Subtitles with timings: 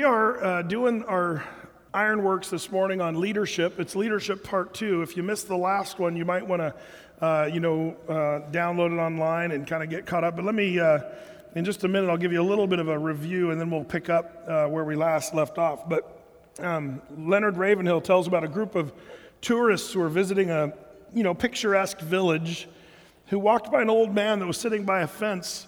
[0.00, 1.44] We are uh, doing our
[1.92, 3.78] ironworks this morning on leadership.
[3.78, 5.02] It's leadership part two.
[5.02, 6.74] If you missed the last one, you might want to,
[7.22, 10.36] uh, you know, uh, download it online and kind of get caught up.
[10.36, 11.00] But let me, uh,
[11.54, 13.70] in just a minute, I'll give you a little bit of a review, and then
[13.70, 15.86] we'll pick up uh, where we last left off.
[15.86, 16.18] But
[16.60, 18.94] um, Leonard Ravenhill tells about a group of
[19.42, 20.72] tourists who were visiting a,
[21.12, 22.70] you know, picturesque village,
[23.26, 25.66] who walked by an old man that was sitting by a fence,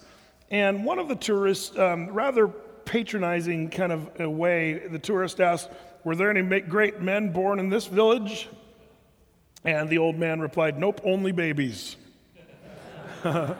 [0.51, 2.51] and one of the tourists, um, rather
[2.85, 5.71] patronizing kind of a way, the tourist asked,
[6.05, 8.49] Were there any great men born in this village?
[9.65, 11.97] And the old man replied, Nope, only babies.
[13.25, 13.55] uh,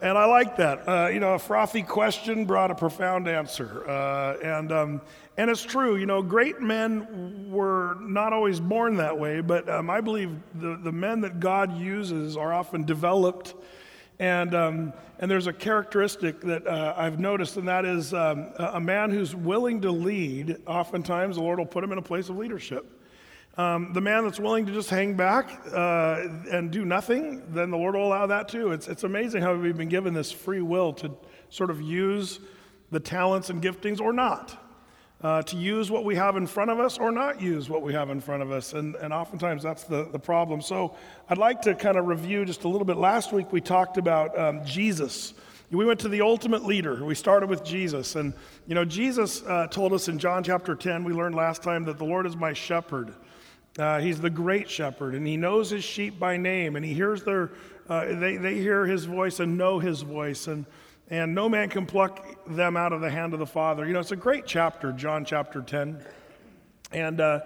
[0.00, 0.88] and I like that.
[0.88, 3.88] Uh, you know, a frothy question brought a profound answer.
[3.88, 5.00] Uh, and, um,
[5.36, 9.90] and it's true, you know, great men were not always born that way, but um,
[9.90, 13.54] I believe the, the men that God uses are often developed
[14.18, 18.80] and, um, and there's a characteristic that uh, I've noticed, and that is um, a
[18.80, 22.36] man who's willing to lead, oftentimes the Lord will put him in a place of
[22.36, 22.86] leadership.
[23.56, 27.76] Um, the man that's willing to just hang back uh, and do nothing, then the
[27.76, 28.72] Lord will allow that too.
[28.72, 31.12] It's, it's amazing how we've been given this free will to
[31.50, 32.40] sort of use
[32.90, 34.63] the talents and giftings or not
[35.24, 37.94] uh, to use what we have in front of us or not use what we
[37.94, 38.74] have in front of us.
[38.74, 40.60] And, and oftentimes that's the, the problem.
[40.60, 40.94] So
[41.30, 42.98] I'd like to kind of review just a little bit.
[42.98, 45.32] Last week we talked about um, Jesus.
[45.70, 47.02] We went to the ultimate leader.
[47.02, 48.16] We started with Jesus.
[48.16, 48.34] And,
[48.66, 51.96] you know, Jesus uh, told us in John chapter 10, we learned last time that
[51.96, 53.14] the Lord is my shepherd.
[53.78, 57.24] Uh, he's the great shepherd, and he knows his sheep by name, and he hears
[57.24, 57.50] their,
[57.88, 60.46] uh, they, they hear his voice and know his voice.
[60.46, 60.64] And,
[61.10, 63.86] and no man can pluck them out of the hand of the Father.
[63.86, 66.02] You know, it's a great chapter, John chapter 10.
[66.92, 67.40] And, uh,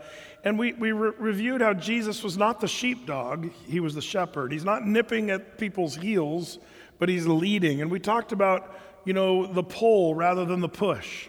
[0.45, 4.53] and we, we re- reviewed how Jesus was not the sheepdog, he was the shepherd.
[4.53, 6.59] He's not nipping at people's heels,
[6.99, 7.83] but he's leading.
[7.83, 11.29] And we talked about, you know, the pull rather than the push.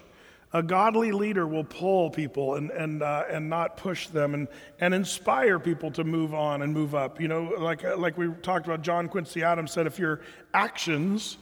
[0.52, 4.48] A godly leader will pull people and, and, uh, and not push them and,
[4.80, 7.20] and inspire people to move on and move up.
[7.20, 10.20] You know, like, like we talked about, John Quincy Adams said, if your
[10.52, 11.38] actions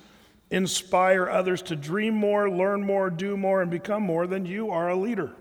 [0.51, 4.89] inspire others to dream more, learn more, do more, and become more, then you are
[4.89, 5.33] a leader.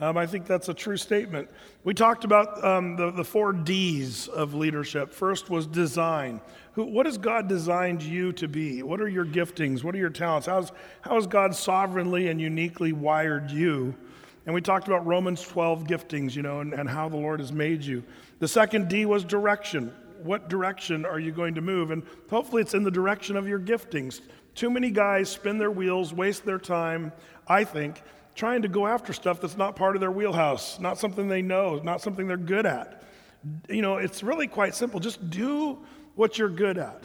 [0.00, 1.50] Um, I think that's a true statement.
[1.82, 5.12] We talked about um, the, the four D's of leadership.
[5.12, 6.40] First was design.
[6.74, 8.84] Who, what has God designed you to be?
[8.84, 9.82] What are your giftings?
[9.82, 10.46] What are your talents?
[10.46, 13.92] How's, how has God sovereignly and uniquely wired you?
[14.46, 17.52] And we talked about Romans 12 giftings, you know, and, and how the Lord has
[17.52, 18.04] made you.
[18.38, 19.92] The second D was direction
[20.22, 21.90] what direction are you going to move?
[21.90, 24.20] And hopefully it's in the direction of your giftings.
[24.54, 27.12] Too many guys spin their wheels, waste their time,
[27.46, 28.02] I think,
[28.34, 31.80] trying to go after stuff that's not part of their wheelhouse, not something they know,
[31.82, 33.02] not something they're good at.
[33.68, 35.00] You know, it's really quite simple.
[35.00, 35.78] Just do
[36.14, 37.04] what you're good at.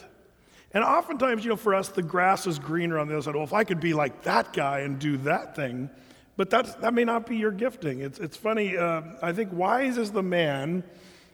[0.73, 3.35] And oftentimes, you know, for us, the grass is greener on the other side.
[3.35, 5.89] Well, if I could be like that guy and do that thing,
[6.35, 7.99] but that's, that may not be your gifting.
[7.99, 8.75] It's, it's funny.
[8.75, 10.83] Uh, I think wise is the man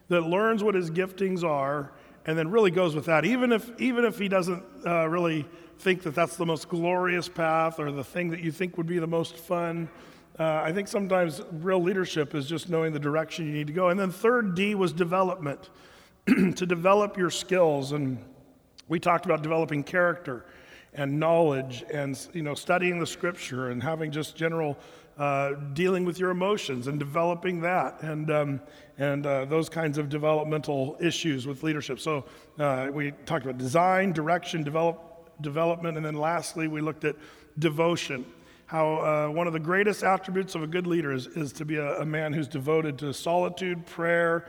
[0.09, 1.91] that learns what his giftings are
[2.25, 5.47] and then really goes with that, even if, even if he doesn't uh, really
[5.79, 8.99] think that that's the most glorious path or the thing that you think would be
[8.99, 9.89] the most fun.
[10.37, 13.89] Uh, I think sometimes real leadership is just knowing the direction you need to go.
[13.89, 15.69] And then third D was development,
[16.27, 17.93] to develop your skills.
[17.93, 18.23] And
[18.87, 20.45] we talked about developing character
[20.93, 24.77] and knowledge and you know studying the scripture and having just general
[25.17, 28.61] uh, dealing with your emotions and developing that and, um,
[28.99, 31.99] and uh, those kinds of developmental issues with leadership.
[31.99, 32.25] So
[32.59, 37.15] uh, we talked about design, direction, develop, development, and then lastly, we looked at
[37.57, 38.25] devotion.
[38.65, 41.77] How uh, one of the greatest attributes of a good leader is, is to be
[41.77, 44.45] a, a man who's devoted to solitude, prayer,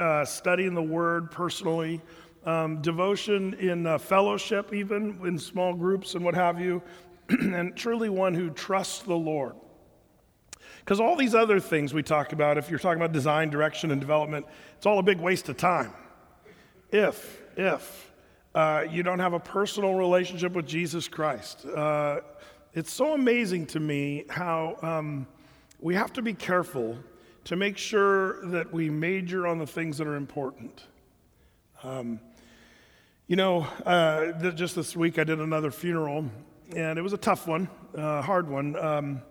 [0.00, 2.00] uh, studying the word personally,
[2.46, 6.80] um, devotion in uh, fellowship, even in small groups and what have you,
[7.28, 9.56] and truly one who trusts the Lord.
[10.90, 14.00] Because all these other things we talk about, if you're talking about design, direction, and
[14.00, 14.44] development,
[14.76, 15.92] it's all a big waste of time.
[16.90, 18.12] If, if
[18.56, 22.22] uh, you don't have a personal relationship with Jesus Christ, uh,
[22.74, 25.28] it's so amazing to me how um,
[25.78, 26.98] we have to be careful
[27.44, 30.88] to make sure that we major on the things that are important.
[31.84, 32.18] Um,
[33.28, 36.24] you know, uh, just this week I did another funeral,
[36.74, 38.74] and it was a tough one, a hard one.
[38.74, 39.22] Um,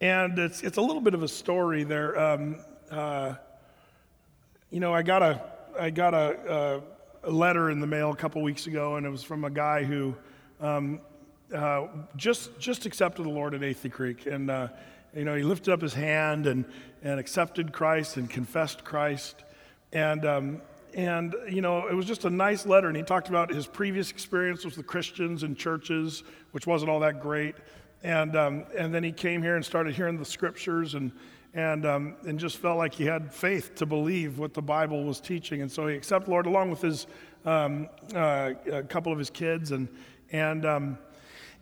[0.00, 2.18] and it's, it's a little bit of a story there.
[2.18, 2.56] Um,
[2.90, 3.34] uh,
[4.70, 5.42] you know, I got, a,
[5.78, 6.82] I got a,
[7.24, 9.82] a, letter in the mail a couple weeks ago, and it was from a guy
[9.82, 10.14] who
[10.60, 11.00] um,
[11.54, 14.26] uh, just, just accepted the Lord at Athey Creek.
[14.26, 14.68] And, uh,
[15.14, 16.64] you know, he lifted up his hand and,
[17.02, 19.42] and accepted Christ and confessed Christ.
[19.92, 20.62] And, um,
[20.94, 22.88] and, you know, it was just a nice letter.
[22.88, 26.22] And he talked about his previous experience with the Christians and churches,
[26.52, 27.56] which wasn't all that great.
[28.02, 31.10] And, um, and then he came here and started hearing the scriptures and,
[31.54, 35.20] and, um, and just felt like he had faith to believe what the Bible was
[35.20, 35.62] teaching.
[35.62, 37.06] And so he accepted Lord along with his,
[37.44, 39.72] um, uh, a couple of his kids.
[39.72, 39.88] And,
[40.30, 40.98] and, um,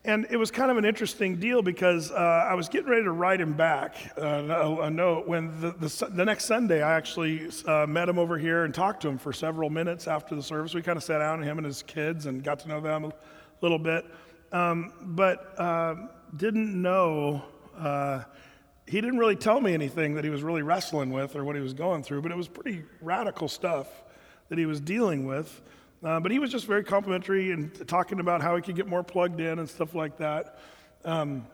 [0.04, 3.10] and it was kind of an interesting deal because uh, I was getting ready to
[3.10, 7.50] write him back uh, a, a, note when the, the, the, next Sunday I actually
[7.66, 10.74] uh, met him over here and talked to him for several minutes after the service.
[10.74, 13.12] We kind of sat down, him and his kids, and got to know them a
[13.62, 14.04] little bit.
[14.52, 15.96] Um, but uh,
[16.34, 17.42] didn't know,
[17.76, 18.22] uh,
[18.86, 21.62] he didn't really tell me anything that he was really wrestling with or what he
[21.62, 23.88] was going through, but it was pretty radical stuff
[24.48, 25.60] that he was dealing with.
[26.02, 29.02] Uh, but he was just very complimentary and talking about how he could get more
[29.02, 30.58] plugged in and stuff like that.
[31.04, 31.46] Um,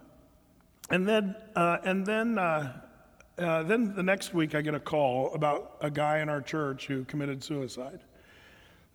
[0.91, 2.81] and then, uh, and then, uh,
[3.39, 6.87] uh then the next week, I get a call about a guy in our church
[6.87, 8.01] who committed suicide.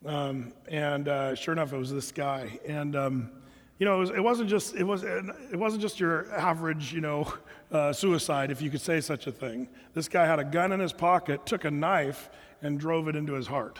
[0.05, 2.59] Um, and uh, sure enough, it was this guy.
[2.67, 3.31] And um,
[3.79, 7.31] you know, it, was, not just it was it wasn't just your average, you know,
[7.71, 9.67] uh, suicide, if you could say such a thing.
[9.93, 12.29] This guy had a gun in his pocket, took a knife,
[12.61, 13.79] and drove it into his heart.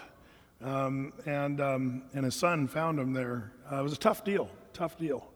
[0.64, 3.52] Um, and, um, and his son found him there.
[3.72, 5.28] Uh, it was a tough deal, tough deal.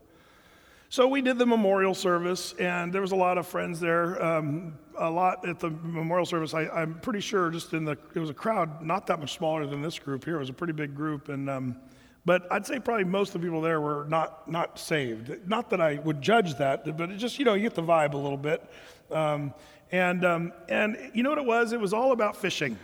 [0.89, 4.21] So we did the memorial service, and there was a lot of friends there.
[4.21, 6.53] Um, a lot at the memorial service.
[6.53, 9.65] I, am pretty sure just in the it was a crowd not that much smaller
[9.65, 10.35] than this group here.
[10.35, 11.77] It was a pretty big group, and um,
[12.25, 15.47] but I'd say probably most of the people there were not not saved.
[15.47, 18.13] Not that I would judge that, but it just you know you get the vibe
[18.13, 18.63] a little bit.
[19.09, 19.53] Um,
[19.91, 21.73] and um, and you know what it was?
[21.73, 22.77] It was all about fishing.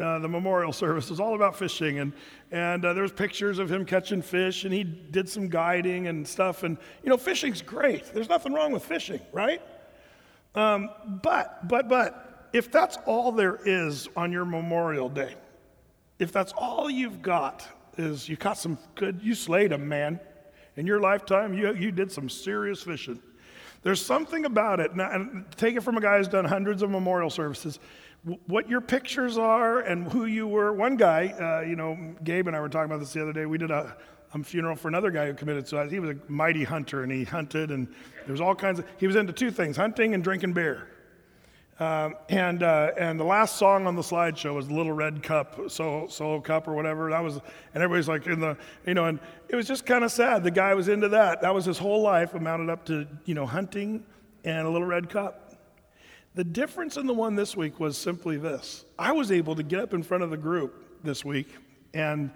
[0.00, 2.12] Uh, the memorial service was all about fishing, and
[2.50, 6.26] and uh, there was pictures of him catching fish, and he did some guiding and
[6.26, 6.62] stuff.
[6.62, 8.06] And you know, fishing's great.
[8.14, 9.60] There's nothing wrong with fishing, right?
[10.54, 10.88] Um,
[11.22, 15.34] but but but if that's all there is on your Memorial Day,
[16.18, 17.66] if that's all you've got
[17.96, 20.20] is you caught some good, you slayed a man
[20.76, 21.54] in your lifetime.
[21.54, 23.20] You you did some serious fishing.
[23.82, 24.94] There's something about it.
[24.94, 27.78] Now, and take it from a guy who's done hundreds of memorial services
[28.46, 30.72] what your pictures are and who you were.
[30.72, 33.46] One guy, uh, you know, Gabe and I were talking about this the other day.
[33.46, 33.96] We did a,
[34.32, 35.90] a funeral for another guy who committed suicide.
[35.90, 37.88] He was a mighty hunter and he hunted, and
[38.24, 40.88] there was all kinds of, he was into two things hunting and drinking beer.
[41.80, 46.06] Um, and, uh, and the last song on the slideshow was Little Red Cup, solo,
[46.06, 47.10] solo Cup or whatever.
[47.10, 47.36] That was,
[47.74, 50.44] and everybody's like in the, you know, and it was just kind of sad.
[50.44, 51.40] The guy was into that.
[51.40, 54.04] That was his whole life, amounted up to, you know, hunting
[54.44, 55.54] and a Little Red Cup.
[56.34, 59.80] The difference in the one this week was simply this I was able to get
[59.80, 61.48] up in front of the group this week
[61.94, 62.30] and,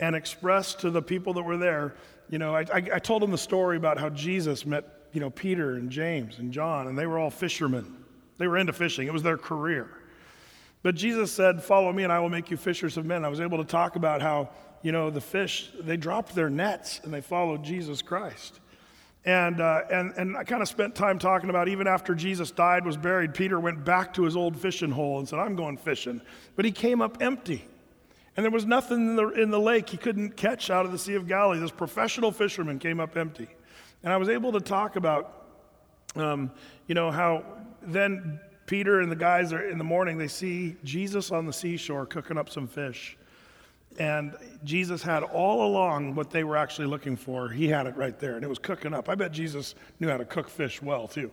[0.00, 1.96] and express to the people that were there,
[2.28, 5.30] you know, I, I, I told them the story about how Jesus met, you know,
[5.30, 8.04] Peter and James and John, and they were all fishermen.
[8.38, 9.88] They were into fishing, it was their career.
[10.82, 13.24] But Jesus said, Follow me, and I will make you fishers of men.
[13.24, 14.50] I was able to talk about how,
[14.82, 18.60] you know, the fish, they dropped their nets and they followed Jesus Christ.
[19.24, 22.86] And, uh, and, and I kind of spent time talking about even after Jesus died,
[22.86, 26.20] was buried, Peter went back to his old fishing hole and said, I'm going fishing.
[26.54, 27.66] But he came up empty.
[28.36, 30.98] And there was nothing in the, in the lake he couldn't catch out of the
[30.98, 31.58] Sea of Galilee.
[31.58, 33.48] This professional fisherman came up empty.
[34.04, 35.48] And I was able to talk about,
[36.14, 36.52] um,
[36.86, 37.44] you know, how
[37.86, 42.06] then Peter and the guys are in the morning, they see Jesus on the seashore
[42.06, 43.16] cooking up some fish.
[43.98, 44.34] And
[44.64, 47.48] Jesus had all along what they were actually looking for.
[47.48, 49.08] He had it right there, and it was cooking up.
[49.08, 51.30] I bet Jesus knew how to cook fish well, too.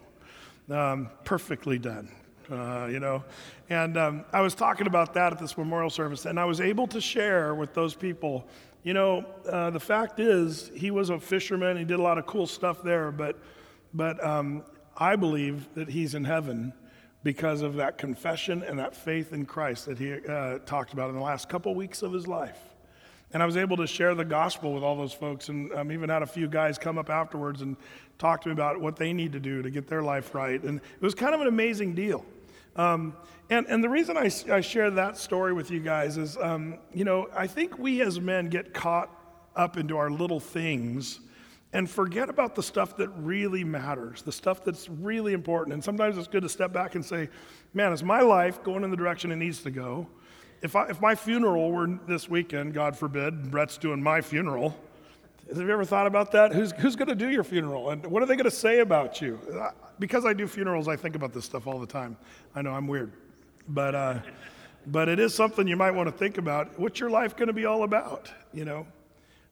[0.70, 2.10] Um, perfectly done,
[2.50, 3.24] uh, you know.
[3.70, 6.88] And um, I was talking about that at this memorial service, and I was able
[6.88, 8.48] to share with those people,
[8.84, 11.76] you know, uh, the fact is, he was a fisherman.
[11.76, 13.38] He did a lot of cool stuff there, but,
[13.94, 14.64] but um,
[14.98, 16.74] I believe that he's in heaven
[17.24, 21.16] because of that confession and that faith in Christ that he uh, talked about in
[21.16, 22.60] the last couple weeks of his life.
[23.32, 26.10] And I was able to share the gospel with all those folks, and um, even
[26.10, 27.76] had a few guys come up afterwards and
[28.20, 30.62] talk to me about what they need to do to get their life right.
[30.62, 32.24] And it was kind of an amazing deal.
[32.76, 33.16] Um,
[33.50, 37.06] and, and the reason I, I share that story with you guys is, um, you
[37.06, 39.10] know, I think we as men get caught
[39.56, 41.20] up into our little things
[41.74, 45.74] and forget about the stuff that really matters, the stuff that's really important.
[45.74, 47.30] And sometimes it's good to step back and say,
[47.74, 50.08] man, is my life going in the direction it needs to go?
[50.62, 54.78] If, I, if my funeral were this weekend, God forbid, Brett's doing my funeral,
[55.50, 56.54] have you ever thought about that?
[56.54, 57.90] Who's, who's going to do your funeral?
[57.90, 59.40] And what are they going to say about you?
[60.00, 62.16] Because I do funerals, I think about this stuff all the time.
[62.56, 63.12] I know I'm weird.
[63.68, 64.20] But, uh,
[64.88, 66.80] but it is something you might want to think about.
[66.80, 68.32] What's your life going to be all about?
[68.54, 68.88] You know?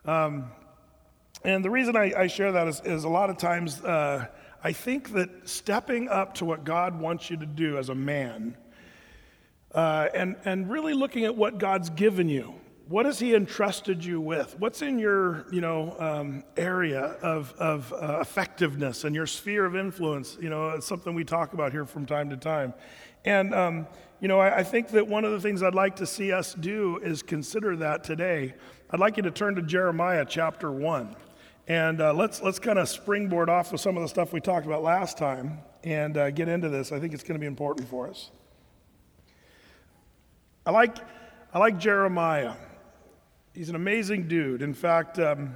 [0.05, 0.51] Um,
[1.43, 4.27] and the reason I, I share that is, is, a lot of times uh,
[4.63, 8.55] I think that stepping up to what God wants you to do as a man
[9.73, 12.55] uh, and, and really looking at what God's given you.
[12.87, 14.53] what has he entrusted you with?
[14.59, 19.77] What's in your, you know, um, area of, of uh, effectiveness and your sphere of
[19.77, 20.37] influence?
[20.41, 22.73] You know, it's something we talk about here from time to time.
[23.23, 23.87] And, um,
[24.19, 26.53] you know, I, I, think that one of the things I'd like to see us
[26.53, 28.55] do is consider that today.
[28.89, 31.15] I'd like you to turn to Jeremiah chapter 1.
[31.67, 34.65] And uh, let's, let's kind of springboard off of some of the stuff we talked
[34.65, 36.91] about last time and uh, get into this.
[36.91, 38.31] I think it's going to be important for us.
[40.65, 40.97] I like,
[41.53, 42.53] I like Jeremiah.
[43.53, 44.61] He's an amazing dude.
[44.61, 45.55] In fact, um,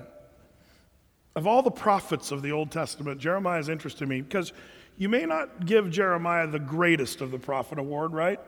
[1.36, 4.54] of all the prophets of the Old Testament, Jeremiah is interesting to me because
[4.98, 8.40] you may not give Jeremiah the greatest of the prophet award, right?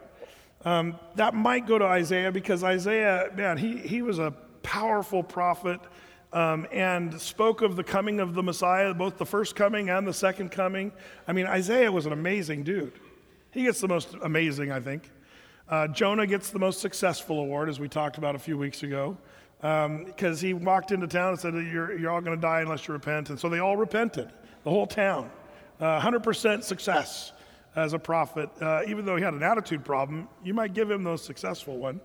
[0.63, 4.31] Um, that might go to Isaiah because Isaiah, man, he, he was a
[4.63, 5.79] powerful prophet
[6.33, 10.13] um, and spoke of the coming of the Messiah, both the first coming and the
[10.13, 10.91] second coming.
[11.27, 12.93] I mean, Isaiah was an amazing dude.
[13.51, 15.09] He gets the most amazing, I think.
[15.69, 19.17] Uh, Jonah gets the most successful award, as we talked about a few weeks ago
[19.59, 22.87] because um, he walked into town and said, You're, you're all going to die unless
[22.87, 23.29] you repent.
[23.29, 24.29] And so they all repented,
[24.63, 25.31] the whole town.
[25.79, 27.33] Uh, 100% success
[27.75, 28.49] as a prophet.
[28.61, 31.99] Uh, even though he had an attitude problem, you might give him the successful one.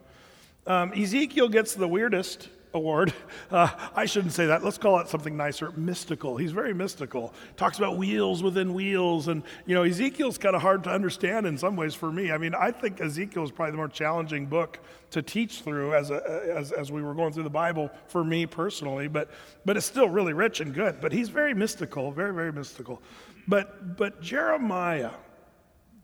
[0.66, 3.12] Um, Ezekiel gets the weirdest award.
[3.50, 4.64] Uh, I shouldn't say that.
[4.64, 5.72] Let's call it something nicer.
[5.72, 6.38] Mystical.
[6.38, 7.34] He's very mystical.
[7.58, 9.28] Talks about wheels within wheels.
[9.28, 12.32] And, you know, Ezekiel's kind of hard to understand in some ways for me.
[12.32, 14.78] I mean, I think Ezekiel is probably the more challenging book
[15.10, 18.46] to teach through as, a, as, as we were going through the Bible for me
[18.46, 19.06] personally.
[19.06, 19.30] But,
[19.66, 20.98] but it's still really rich and good.
[20.98, 23.02] But he's very mystical, very, very mystical.
[23.46, 25.10] But, but Jeremiah,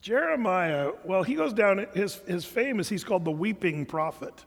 [0.02, 4.44] Jeremiah, well, he goes down, his, his fame is he's called the weeping prophet.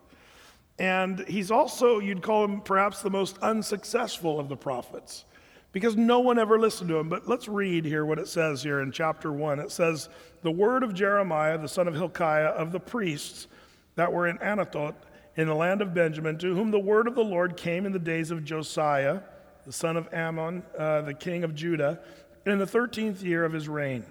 [0.81, 5.25] And he's also, you'd call him perhaps the most unsuccessful of the prophets
[5.73, 7.07] because no one ever listened to him.
[7.07, 9.59] But let's read here what it says here in chapter 1.
[9.59, 10.09] It says,
[10.41, 13.45] The word of Jeremiah, the son of Hilkiah, of the priests
[13.93, 14.95] that were in Anathoth
[15.35, 17.99] in the land of Benjamin, to whom the word of the Lord came in the
[17.99, 19.19] days of Josiah,
[19.67, 21.99] the son of Amon, uh, the king of Judah,
[22.47, 24.03] in the 13th year of his reign.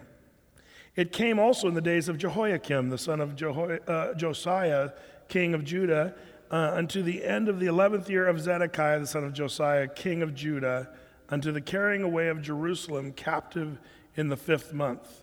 [0.95, 4.93] It came also in the days of Jehoiakim, the son of Jeho- uh, Josiah,
[5.27, 6.15] king of Judah
[6.51, 10.23] uh, unto the end of the eleventh year of Zedekiah the son of Josiah, king
[10.23, 10.89] of Judah,
[11.29, 13.79] unto the carrying away of Jerusalem captive
[14.17, 15.23] in the fifth month.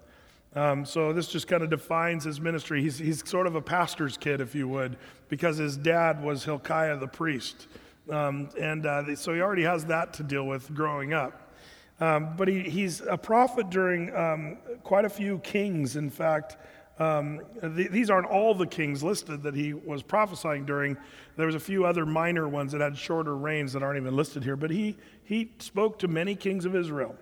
[0.55, 2.81] Um, so this just kind of defines his ministry.
[2.81, 4.97] He's, he's sort of a pastor's kid, if you would,
[5.29, 7.67] because his dad was Hilkiah the priest.
[8.09, 11.53] Um, and uh, so he already has that to deal with growing up.
[11.99, 16.57] Um, but he, he's a prophet during um, quite a few kings, in fact.
[16.99, 20.97] Um, th- these aren't all the kings listed that he was prophesying during.
[21.35, 24.43] There was a few other minor ones that had shorter reigns that aren't even listed
[24.43, 27.15] here, but he, he spoke to many kings of Israel.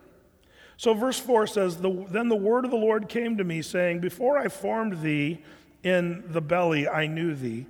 [0.78, 4.38] So verse 4 says, Then the word of the Lord came to me, saying, Before
[4.38, 5.42] I formed thee
[5.84, 7.66] in the belly, I knew thee.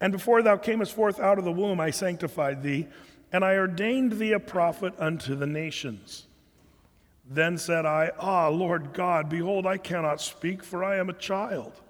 [0.00, 2.86] And before thou camest forth out of the womb, I sanctified thee,
[3.32, 6.26] and I ordained thee a prophet unto the nations.
[7.28, 11.80] Then said I, Ah, Lord God, behold, I cannot speak, for I am a child.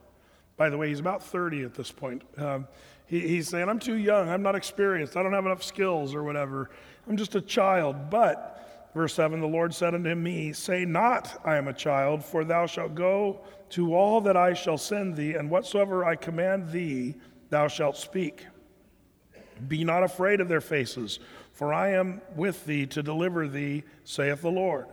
[0.57, 2.23] By the way, he's about 30 at this point.
[2.37, 2.69] Um,
[3.07, 4.29] he, he's saying, I'm too young.
[4.29, 5.17] I'm not experienced.
[5.17, 6.71] I don't have enough skills or whatever.
[7.09, 8.11] I'm just a child.
[8.11, 12.45] But, verse 7, the Lord said unto me, Say not, I am a child, for
[12.45, 17.17] thou shalt go to all that I shall send thee, and whatsoever I command thee,
[17.50, 18.47] thou shalt speak.
[19.67, 21.19] Be not afraid of their faces,
[21.53, 24.87] for I am with thee to deliver thee, saith the Lord.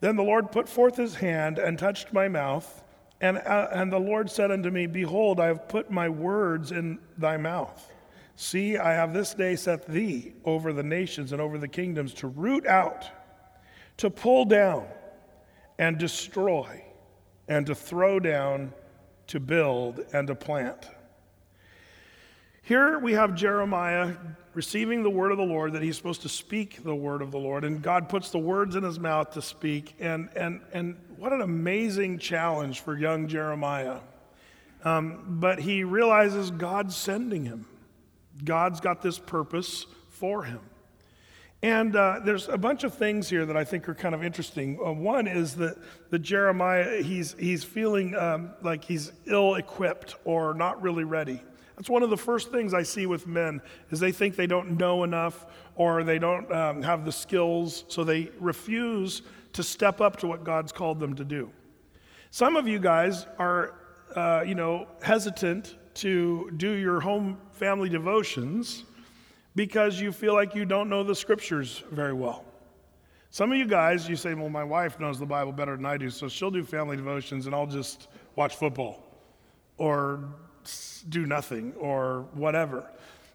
[0.00, 2.82] Then the Lord put forth his hand and touched my mouth.
[3.20, 6.98] And, uh, and the Lord said unto me, Behold, I have put my words in
[7.18, 7.92] thy mouth.
[8.34, 12.28] See, I have this day set thee over the nations and over the kingdoms to
[12.28, 13.04] root out,
[13.98, 14.86] to pull down,
[15.78, 16.82] and destroy,
[17.48, 18.72] and to throw down,
[19.26, 20.88] to build, and to plant.
[22.62, 24.14] Here we have Jeremiah
[24.54, 27.38] receiving the word of the Lord, that he's supposed to speak the word of the
[27.38, 29.94] Lord, and God puts the words in his mouth to speak.
[30.00, 33.98] And, and, and what an amazing challenge for young Jeremiah.
[34.84, 37.66] Um, but he realizes God's sending him,
[38.44, 40.60] God's got this purpose for him.
[41.62, 44.78] And uh, there's a bunch of things here that I think are kind of interesting.
[44.82, 45.76] Uh, one is that,
[46.08, 51.42] that Jeremiah, he's, he's feeling um, like he's ill equipped or not really ready.
[51.80, 54.76] That's one of the first things I see with men is they think they don't
[54.76, 55.46] know enough
[55.76, 59.22] or they don't um, have the skills, so they refuse
[59.54, 61.50] to step up to what God's called them to do.
[62.32, 63.76] Some of you guys are,
[64.14, 68.84] uh, you know, hesitant to do your home family devotions
[69.54, 72.44] because you feel like you don't know the scriptures very well.
[73.30, 75.96] Some of you guys, you say, well, my wife knows the Bible better than I
[75.96, 79.02] do, so she'll do family devotions and I'll just watch football
[79.78, 80.28] or
[81.08, 82.84] do nothing or whatever.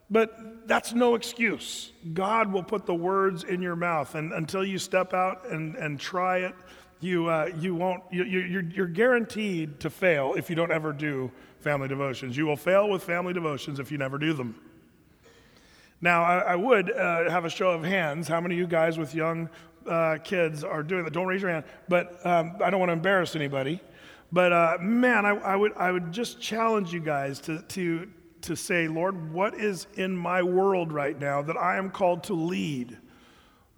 [0.09, 1.91] But that's no excuse.
[2.13, 5.99] God will put the words in your mouth, and until you step out and, and
[5.99, 6.53] try it,
[6.99, 11.31] you, uh, you won't, you, you're, you're guaranteed to fail if you don't ever do
[11.59, 12.37] family devotions.
[12.37, 14.55] You will fail with family devotions if you never do them.
[16.01, 18.27] Now, I, I would uh, have a show of hands.
[18.27, 19.49] How many of you guys with young
[19.87, 21.13] uh, kids are doing that?
[21.13, 23.81] Don't raise your hand, but um, I don't want to embarrass anybody.
[24.31, 28.09] But uh, man, I, I, would, I would just challenge you guys to, to,
[28.41, 32.33] to say, Lord, what is in my world right now that I am called to
[32.33, 32.97] lead?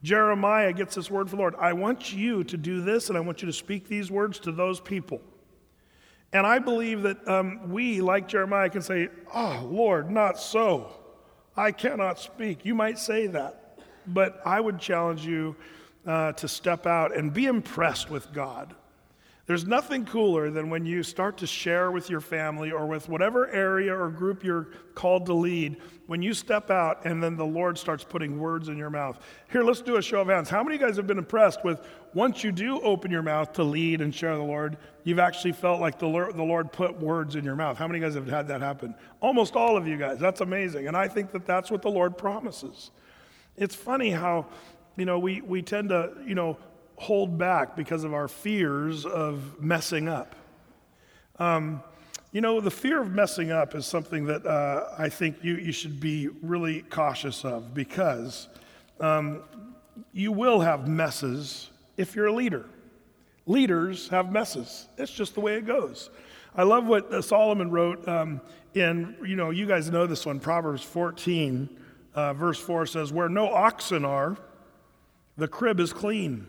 [0.03, 1.55] Jeremiah gets this word from the Lord.
[1.59, 4.51] I want you to do this, and I want you to speak these words to
[4.51, 5.21] those people.
[6.33, 10.91] And I believe that um, we, like Jeremiah, can say, Oh, Lord, not so.
[11.55, 12.65] I cannot speak.
[12.65, 13.79] You might say that.
[14.05, 15.55] But I would challenge you
[16.05, 18.75] uh, to step out and be impressed with God.
[19.47, 23.49] There's nothing cooler than when you start to share with your family or with whatever
[23.49, 27.77] area or group you're called to lead, when you step out and then the Lord
[27.77, 29.19] starts putting words in your mouth.
[29.49, 30.49] Here, let's do a show of hands.
[30.49, 31.79] How many of you guys have been impressed with
[32.13, 35.79] once you do open your mouth to lead and share the Lord, you've actually felt
[35.79, 37.77] like the Lord, the Lord put words in your mouth?
[37.77, 38.95] How many of you guys have had that happen?
[39.21, 40.19] Almost all of you guys.
[40.19, 40.89] That's amazing.
[40.89, 42.91] And I think that that's what the Lord promises.
[43.55, 44.47] It's funny how,
[44.97, 46.57] you know, we, we tend to, you know,
[46.97, 50.35] hold back because of our fears of messing up.
[51.39, 51.81] Um,
[52.31, 55.71] you know, the fear of messing up is something that uh, I think you, you
[55.71, 58.49] should be really cautious of because
[58.99, 59.43] um,
[60.11, 62.65] you will have messes if you're a leader.
[63.45, 66.09] Leaders have messes, it's just the way it goes.
[66.53, 68.41] I love what uh, Solomon wrote um,
[68.73, 71.69] in, you know, you guys know this one, Proverbs 14,
[72.13, 74.37] uh, verse 4 says, Where no oxen are,
[75.37, 76.47] the crib is clean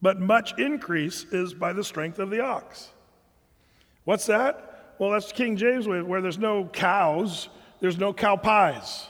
[0.00, 2.88] but much increase is by the strength of the ox.
[4.04, 4.94] What's that?
[4.98, 7.48] Well, that's King James where there's no cows,
[7.80, 9.06] there's no cow pies.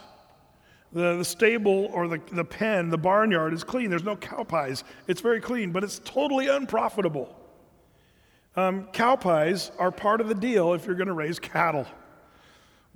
[0.93, 3.91] The, the stable or the, the pen, the barnyard is clean.
[3.91, 4.85] There's no cow pies.
[5.07, 7.35] It's very clean, but it's totally unprofitable.
[8.57, 11.87] Um, cow pies are part of the deal if you're going to raise cattle.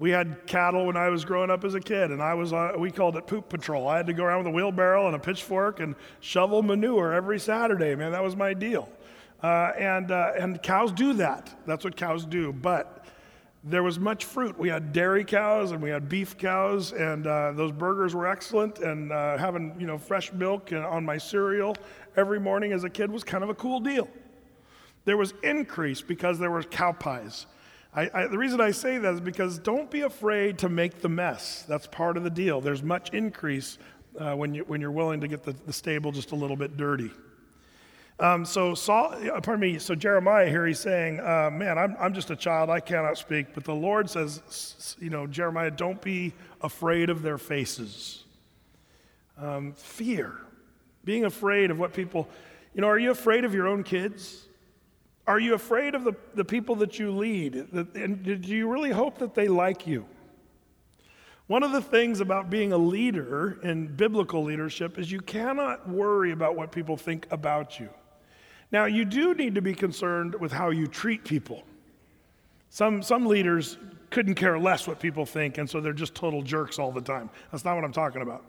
[0.03, 2.73] We had cattle when I was growing up as a kid, and I was uh,
[2.77, 3.87] we called it poop patrol.
[3.87, 7.39] I had to go around with a wheelbarrow and a pitchfork and shovel manure every
[7.39, 7.95] Saturday.
[7.95, 8.89] Man, that was my deal.
[9.45, 11.57] Uh, and uh, and cows do that.
[11.67, 12.53] That's what cows do.
[12.53, 13.07] But
[13.63, 14.59] there was much fruit.
[14.59, 18.81] We had dairy cows and we had beef cows, and uh, those burgers were excellent.
[18.81, 21.77] And uh, having you know fresh milk on my cereal
[22.17, 24.09] every morning as a kid was kind of a cool deal.
[25.05, 27.47] There was increase because there were cow pies.
[27.95, 31.11] I, I, the reason I say that is because don't be afraid to make the
[31.11, 31.65] mess.
[31.69, 32.61] That's part of the deal.
[32.61, 33.77] There's much increase
[34.19, 36.77] uh, when, you, when you're willing to get the, the stable just a little bit
[36.77, 37.11] dirty.
[38.19, 39.79] Um, so Saul, uh, pardon me.
[39.79, 42.71] So Jeremiah here, he's saying, uh, "Man, I'm, I'm just a child.
[42.71, 47.39] I cannot speak." But the Lord says, "You know, Jeremiah, don't be afraid of their
[47.39, 48.23] faces.
[49.39, 50.37] Um, fear,
[51.05, 52.29] being afraid of what people.
[52.75, 54.47] You know, are you afraid of your own kids?
[55.27, 57.55] Are you afraid of the, the people that you lead?
[57.55, 60.07] And do you really hope that they like you?
[61.47, 66.33] One of the things about being a leader in biblical leadership is you cannot worry
[66.33, 67.91] about what people think about you.
[68.71, 71.63] Now, you do need to be concerned with how you treat people.
[72.71, 73.77] Some, some leaders
[74.09, 77.29] couldn't care less what people think, and so they're just total jerks all the time.
[77.51, 78.45] That's not what I'm talking about.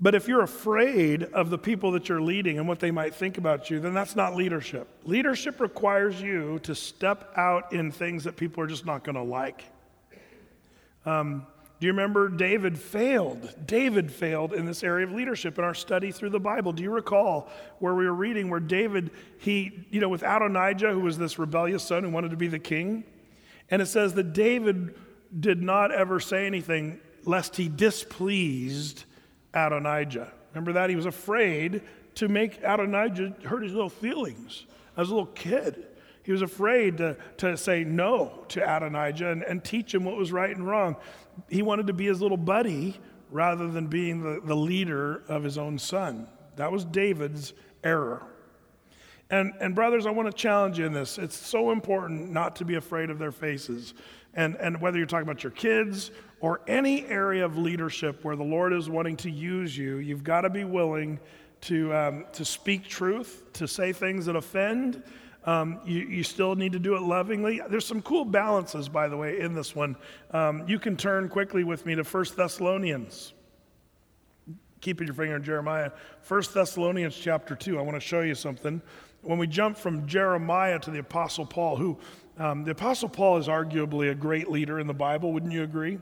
[0.00, 3.36] But if you're afraid of the people that you're leading and what they might think
[3.36, 4.86] about you, then that's not leadership.
[5.04, 9.22] Leadership requires you to step out in things that people are just not going to
[9.22, 9.64] like.
[11.04, 11.46] Um,
[11.80, 13.54] do you remember David failed?
[13.66, 16.72] David failed in this area of leadership in our study through the Bible.
[16.72, 21.00] Do you recall where we were reading where David, he, you know, with Adonijah, who
[21.00, 23.04] was this rebellious son who wanted to be the king?
[23.70, 24.94] And it says that David
[25.38, 29.04] did not ever say anything lest he displeased
[29.54, 30.32] Adonijah.
[30.52, 30.90] Remember that?
[30.90, 31.82] He was afraid
[32.16, 35.86] to make Adonijah hurt his little feelings as a little kid.
[36.22, 40.30] He was afraid to, to say no to Adonijah and, and teach him what was
[40.30, 40.96] right and wrong.
[41.48, 45.56] He wanted to be his little buddy rather than being the, the leader of his
[45.56, 46.28] own son.
[46.56, 48.26] That was David's error.
[49.30, 51.18] And, and brothers, I want to challenge you in this.
[51.18, 53.94] It's so important not to be afraid of their faces.
[54.34, 58.44] And, and whether you're talking about your kids or any area of leadership where the
[58.44, 61.18] Lord is wanting to use you, you've got to be willing
[61.62, 65.02] to, um, to speak truth, to say things that offend.
[65.44, 67.60] Um, you, you, still need to do it lovingly.
[67.70, 69.96] There's some cool balances, by the way, in this one.
[70.32, 73.32] Um, you can turn quickly with me to 1 Thessalonians.
[74.80, 75.90] Keeping your finger in Jeremiah.
[76.26, 77.78] 1 Thessalonians chapter 2.
[77.78, 78.82] I want to show you something.
[79.22, 81.98] When we jump from Jeremiah to the Apostle Paul, who
[82.36, 85.98] um, the Apostle Paul is arguably a great leader in the Bible, wouldn't you agree?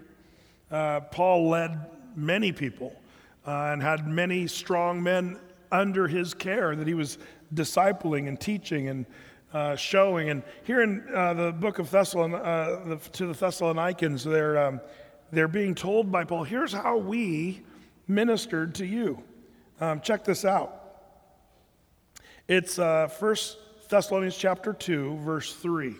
[0.70, 1.78] Uh, Paul led
[2.16, 2.94] many people
[3.46, 5.38] uh, and had many strong men
[5.70, 7.18] under his care that he was
[7.54, 9.06] discipling and teaching and
[9.52, 10.30] uh, showing.
[10.30, 14.80] And here in uh, the book of Thessalon, uh, the, to the Thessalonians, they're, um,
[15.30, 17.62] they're being told by Paul, here's how we
[18.08, 19.22] ministered to you.
[19.80, 20.82] Um, check this out.
[22.48, 23.08] It's 1
[23.88, 25.94] Thessalonians chapter 2, verse 3.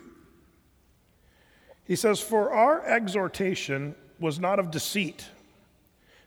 [1.85, 5.25] He says, For our exhortation was not of deceit,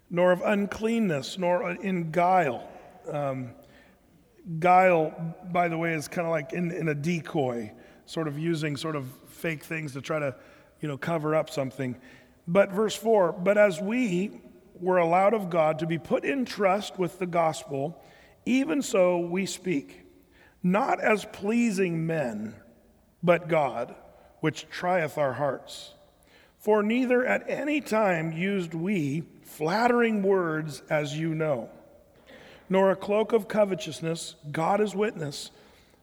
[0.09, 2.69] nor of uncleanness, nor in guile.
[3.11, 3.51] Um,
[4.59, 5.15] guile,
[5.53, 7.73] by the way, is kind of like in, in a decoy,
[8.07, 10.35] sort of using sort of fake things to try to,
[10.81, 11.97] you know, cover up something.
[12.47, 14.41] But verse 4 But as we
[14.81, 18.03] were allowed of God to be put in trust with the gospel,
[18.47, 20.01] even so we speak,
[20.63, 22.55] not as pleasing men,
[23.23, 23.95] but God,
[24.41, 25.93] which trieth our hearts.
[26.61, 31.71] For neither at any time used we flattering words, as you know
[32.71, 35.51] nor a cloak of covetousness, God is witness,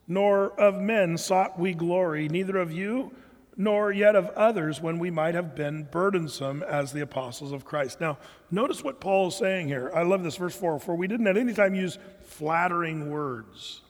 [0.08, 3.14] nor of men sought we glory, neither of you
[3.60, 8.00] nor yet of others when we might have been burdensome as the apostles of Christ.
[8.00, 8.20] Now,
[8.52, 9.90] notice what Paul is saying here.
[9.96, 13.82] I love this, verse 4 For we didn't at any time use flattering words.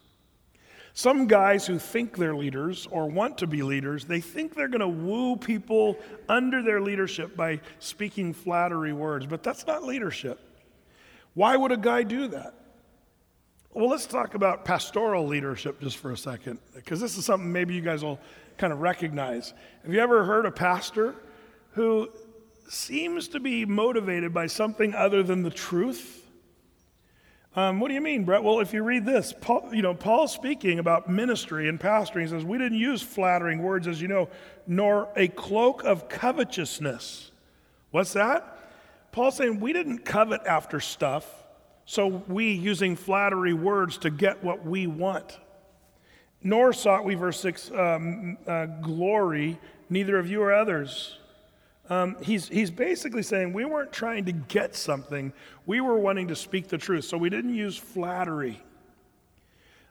[0.98, 4.80] Some guys who think they're leaders or want to be leaders, they think they're going
[4.80, 5.96] to woo people
[6.28, 10.40] under their leadership by speaking flattery words, but that's not leadership.
[11.36, 12.56] Why would a guy do that?
[13.76, 17.76] Well, let's talk about pastoral leadership just for a second, because this is something maybe
[17.76, 18.20] you guys will
[18.58, 19.54] kind of recognize.
[19.84, 21.14] Have you ever heard a pastor
[21.74, 22.10] who
[22.70, 26.27] seems to be motivated by something other than the truth?
[27.58, 28.44] Um, what do you mean, Brett?
[28.44, 32.22] Well, if you read this, Paul, you know, Paul's speaking about ministry and pastoring.
[32.22, 34.30] He says, We didn't use flattering words, as you know,
[34.68, 37.32] nor a cloak of covetousness.
[37.90, 38.60] What's that?
[39.12, 41.26] Paul's saying we didn't covet after stuff
[41.86, 45.40] so we, using flattery words to get what we want.
[46.44, 49.58] Nor sought we, verse 6, um, uh, glory,
[49.90, 51.18] neither of you or others.
[51.90, 55.32] Um, he's, he's basically saying we weren't trying to get something,
[55.66, 57.06] we were wanting to speak the truth.
[57.06, 58.62] So we didn't use flattery.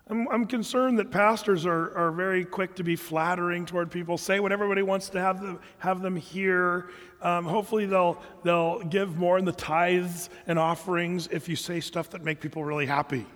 [0.09, 4.39] I'm, I'm concerned that pastors are, are very quick to be flattering toward people, say
[4.39, 6.91] what everybody wants to have them, have them hear.
[7.23, 12.11] Um, hopefully, they'll, they'll give more in the tithes and offerings if you say stuff
[12.11, 13.27] that make people really happy.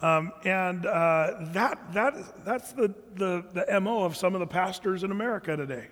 [0.00, 5.02] Um, and uh, that, that, that's the, the, the MO of some of the pastors
[5.02, 5.88] in America today.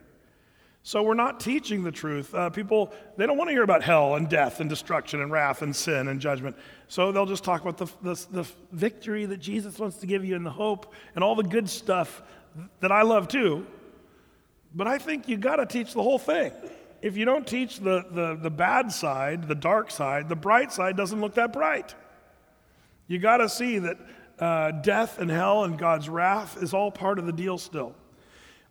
[0.82, 2.34] So we're not teaching the truth.
[2.34, 5.60] Uh, people, they don't want to hear about hell and death and destruction and wrath
[5.60, 6.56] and sin and judgment.
[6.88, 10.36] So they'll just talk about the, the, the victory that Jesus wants to give you
[10.36, 12.22] and the hope and all the good stuff
[12.80, 13.66] that I love too.
[14.74, 16.52] But I think you got to teach the whole thing.
[17.02, 20.96] If you don't teach the, the, the bad side, the dark side, the bright side
[20.96, 21.94] doesn't look that bright.
[23.06, 23.98] You got to see that
[24.38, 27.94] uh, death and hell and God's wrath is all part of the deal still.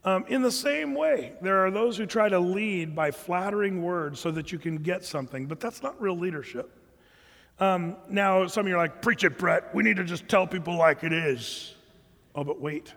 [0.05, 4.19] Um, in the same way, there are those who try to lead by flattering words
[4.19, 6.71] so that you can get something, but that's not real leadership.
[7.59, 9.75] Um, now, some of you are like, Preach it, Brett.
[9.75, 11.75] We need to just tell people like it is.
[12.33, 12.93] Oh, but wait.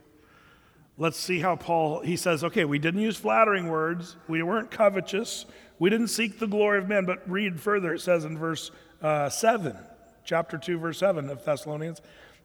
[0.99, 4.17] Let's see how Paul, he says, okay, we didn't use flattering words.
[4.29, 5.47] We weren't covetous.
[5.79, 7.07] We didn't seek the glory of men.
[7.07, 7.95] But read further.
[7.95, 9.77] It says in verse uh, 7,
[10.25, 12.01] chapter 2, verse 7 of Thessalonians,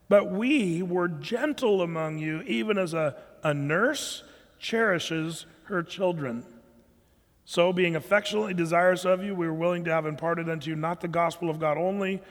[0.10, 4.24] but we were gentle among you, even as a, a nurse
[4.60, 6.46] cherishes her children.
[7.46, 11.00] So, being affectionately desirous of you, we were willing to have imparted unto you not
[11.00, 12.22] the gospel of God only,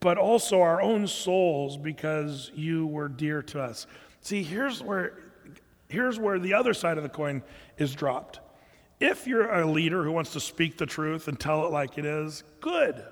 [0.00, 3.86] but also our own souls, because you were dear to us.
[4.20, 5.18] See, here's where,
[5.88, 7.42] here's where the other side of the coin
[7.78, 8.40] is dropped.
[8.98, 12.04] If you're a leader who wants to speak the truth and tell it like it
[12.04, 13.02] is, good.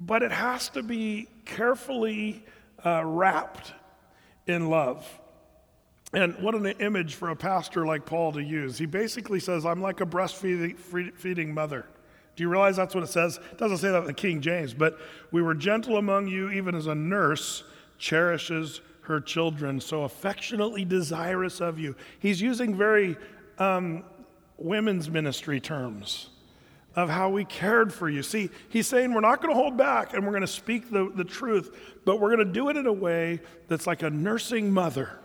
[0.00, 2.42] But it has to be carefully
[2.84, 3.74] uh, wrapped
[4.46, 5.06] in love.
[6.12, 8.78] And what an image for a pastor like Paul to use.
[8.78, 11.86] He basically says, I'm like a breastfeeding mother.
[12.34, 13.38] Do you realize that's what it says?
[13.52, 14.98] It doesn't say that in the King James, but
[15.32, 17.64] we were gentle among you, even as a nurse
[17.98, 21.96] cherishes her children, so affectionately desirous of you.
[22.20, 23.16] He's using very
[23.58, 24.04] um,
[24.56, 26.28] women's ministry terms
[26.94, 28.22] of how we cared for you.
[28.22, 31.10] See, he's saying we're not going to hold back and we're going to speak the,
[31.14, 34.70] the truth, but we're going to do it in a way that's like a nursing
[34.70, 35.18] mother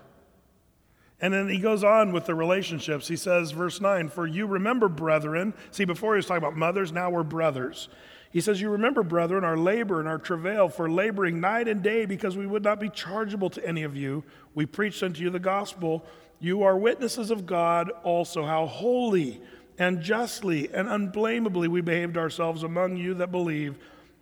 [1.20, 3.08] and then he goes on with the relationships.
[3.08, 5.54] He says, verse 9, For you remember, brethren.
[5.70, 7.88] See, before he was talking about mothers, now we're brothers.
[8.30, 12.04] He says, You remember, brethren, our labor and our travail for laboring night and day
[12.04, 14.24] because we would not be chargeable to any of you.
[14.54, 16.04] We preached unto you the gospel.
[16.40, 19.40] You are witnesses of God also, how holy
[19.78, 23.76] and justly and unblameably we behaved ourselves among you that believe,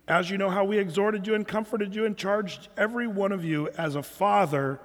[0.07, 3.45] as you know how we exhorted you and comforted you and charged every one of
[3.45, 4.79] you as a father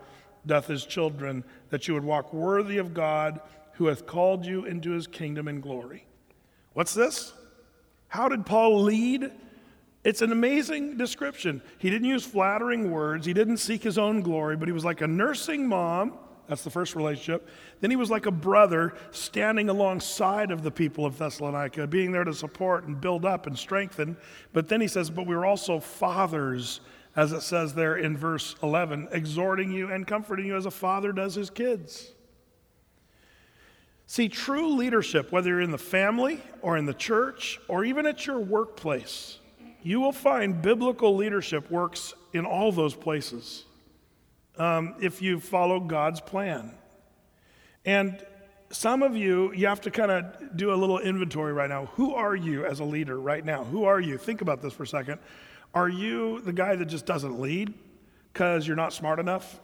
[0.48, 3.40] doth his children, that you would walk worthy of God
[3.74, 6.06] who hath called you into his kingdom and glory.
[6.74, 7.34] What's this?
[8.08, 9.32] How did Paul lead?
[10.04, 11.62] It's an amazing description.
[11.78, 15.02] He didn't use flattering words, he didn't seek his own glory, but he was like
[15.02, 17.50] a nursing mom that's the first relationship.
[17.82, 22.24] Then he was like a brother standing alongside of the people of Thessalonica, being there
[22.24, 24.18] to support and build up and strengthen.
[24.54, 26.80] But then he says, But we were also fathers,
[27.18, 31.12] as it says there in verse 11, exhorting you and comforting you as a father
[31.12, 32.12] does his kids.
[34.06, 38.28] See, true leadership, whether you're in the family or in the church or even at
[38.28, 39.40] your workplace,
[39.82, 43.66] you will find biblical leadership works in all those places
[44.58, 46.72] um, if you follow God's plan.
[47.84, 48.24] And
[48.70, 51.88] some of you, you have to kind of do a little inventory right now.
[51.96, 53.64] Who are you as a leader right now?
[53.64, 54.20] Who are you?
[54.20, 55.20] Think about this for a second.
[55.78, 57.72] Are you the guy that just doesn't lead
[58.34, 59.60] because you're not smart enough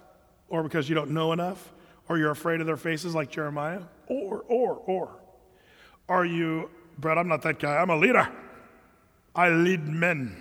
[0.48, 1.74] or because you don't know enough
[2.08, 3.82] or you're afraid of their faces like Jeremiah?
[4.06, 5.20] Or, or, or.
[6.08, 7.78] Are you, Brett, I'm not that guy.
[7.78, 8.30] I'm a leader.
[9.34, 10.38] I lead men.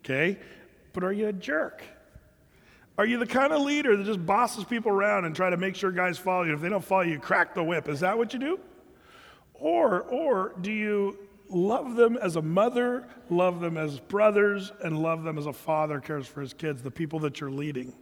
[0.00, 0.36] Okay?
[0.94, 1.84] But are you a jerk?
[2.98, 5.76] Are you the kind of leader that just bosses people around and try to make
[5.76, 6.54] sure guys follow you?
[6.54, 7.88] If they don't follow you, crack the whip.
[7.88, 8.58] Is that what you do?
[9.54, 11.18] Or, or do you
[11.52, 16.00] love them as a mother, love them as brothers, and love them as a father
[16.00, 17.92] cares for his kids, the people that you're leading?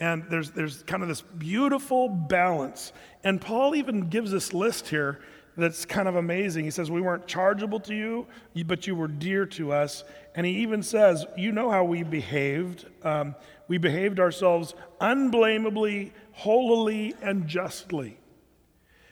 [0.00, 2.92] And there's, there's kind of this beautiful balance.
[3.24, 5.20] And Paul even gives this list here
[5.56, 6.64] that's kind of amazing.
[6.64, 8.26] He says, We weren't chargeable to you,
[8.64, 10.04] but you were dear to us.
[10.36, 12.86] And he even says, You know how we behaved.
[13.02, 13.34] Um,
[13.66, 18.18] we behaved ourselves unblameably, holily, and justly.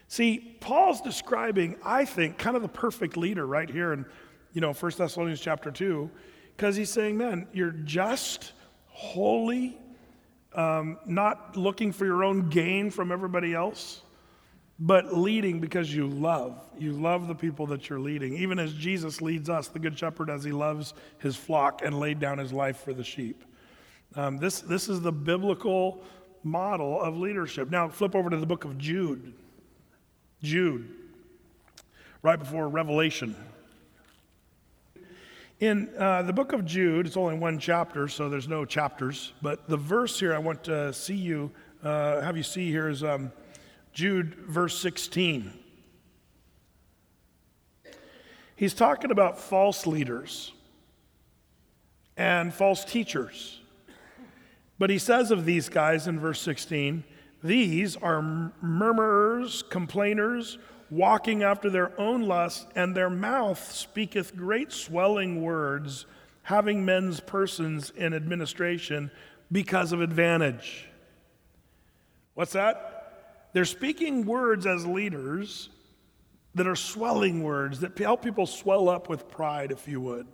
[0.07, 4.05] See, Paul's describing, I think, kind of the perfect leader right here in,
[4.53, 6.09] you know, 1 Thessalonians chapter 2,
[6.55, 8.53] because he's saying, man, you're just,
[8.87, 9.77] holy,
[10.53, 14.01] um, not looking for your own gain from everybody else
[14.79, 16.61] but leading because you love.
[16.77, 20.29] You love the people that you're leading, even as Jesus leads us, the Good Shepherd,
[20.29, 23.43] as he loves his flock and laid down his life for the sheep.
[24.15, 26.03] Um, this, this is the biblical
[26.43, 27.71] model of leadership.
[27.71, 29.33] Now, flip over to the book of Jude.
[30.41, 30.89] Jude,
[32.21, 33.35] right before Revelation.
[35.59, 39.67] In uh, the book of Jude, it's only one chapter, so there's no chapters, but
[39.67, 41.51] the verse here I want to see you,
[41.83, 43.03] uh, have you see here is.
[43.03, 43.31] Um,
[43.97, 45.51] Jude, verse 16.
[48.55, 50.53] He's talking about false leaders
[52.15, 53.59] and false teachers.
[54.77, 57.05] But he says of these guys in verse 16,
[57.43, 58.21] these are
[58.61, 60.57] murmurers, complainers,
[60.89, 66.05] walking after their own lusts, and their mouth speaketh great swelling words,
[66.43, 69.11] having men's persons in administration
[69.51, 70.87] because of advantage.
[72.33, 73.49] What's that?
[73.53, 75.69] They're speaking words as leaders
[76.55, 80.27] that are swelling words that help people swell up with pride, if you would.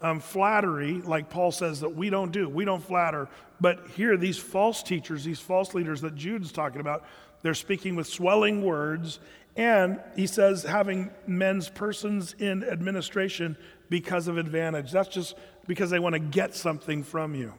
[0.00, 3.28] Um, flattery, like Paul says that we don't do, we don't flatter.
[3.60, 7.04] But here, these false teachers, these false leaders that Jude's talking about,
[7.42, 9.18] they're speaking with swelling words.
[9.56, 13.56] And he says, having men's persons in administration
[13.88, 14.92] because of advantage.
[14.92, 15.34] That's just
[15.66, 17.52] because they want to get something from you.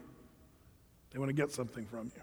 [1.12, 2.21] They want to get something from you.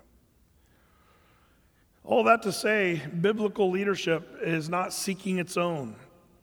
[2.05, 5.97] All that to say, biblical leadership is not seeking its own.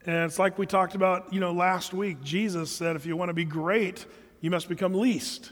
[0.05, 2.21] And it's like we talked about, you know, last week.
[2.23, 4.05] Jesus said, if you want to be great,
[4.41, 5.51] you must become least.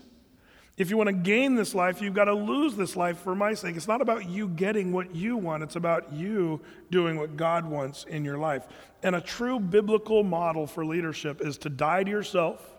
[0.78, 3.54] If you want to gain this life, you've got to lose this life for my
[3.54, 3.76] sake.
[3.76, 8.04] It's not about you getting what you want, it's about you doing what God wants
[8.06, 8.68] in your life.
[9.04, 12.76] And a true biblical model for leadership is to die to yourself,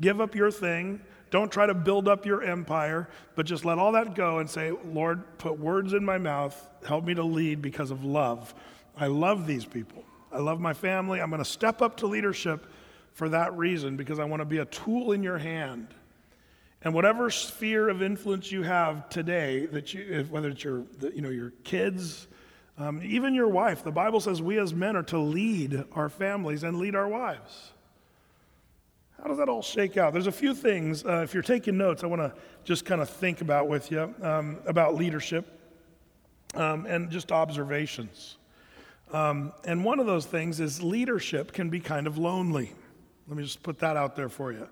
[0.00, 3.92] give up your thing, don't try to build up your empire, but just let all
[3.92, 6.68] that go and say, Lord, put words in my mouth.
[6.86, 8.54] Help me to lead because of love.
[8.96, 10.04] I love these people.
[10.32, 11.20] I love my family.
[11.20, 12.66] I'm going to step up to leadership
[13.12, 15.88] for that reason because I want to be a tool in your hand.
[16.82, 20.84] And whatever sphere of influence you have today, that you, whether it's your,
[21.14, 22.28] you know, your kids,
[22.78, 26.62] um, even your wife, the Bible says we as men are to lead our families
[26.62, 27.72] and lead our wives.
[29.18, 30.12] How does that all shake out?
[30.12, 32.32] There's a few things, uh, if you're taking notes, I want to
[32.64, 35.46] just kind of think about with you um, about leadership
[36.54, 38.36] um, and just observations.
[39.12, 42.74] Um, and one of those things is leadership can be kind of lonely.
[43.28, 44.68] Let me just put that out there for you.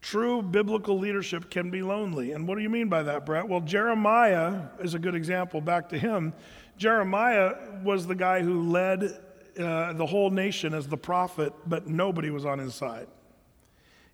[0.00, 2.32] True biblical leadership can be lonely.
[2.32, 3.46] And what do you mean by that, Brett?
[3.46, 5.60] Well, Jeremiah is a good example.
[5.60, 6.32] Back to him.
[6.78, 9.18] Jeremiah was the guy who led
[9.58, 13.08] uh, the whole nation as the prophet, but nobody was on his side.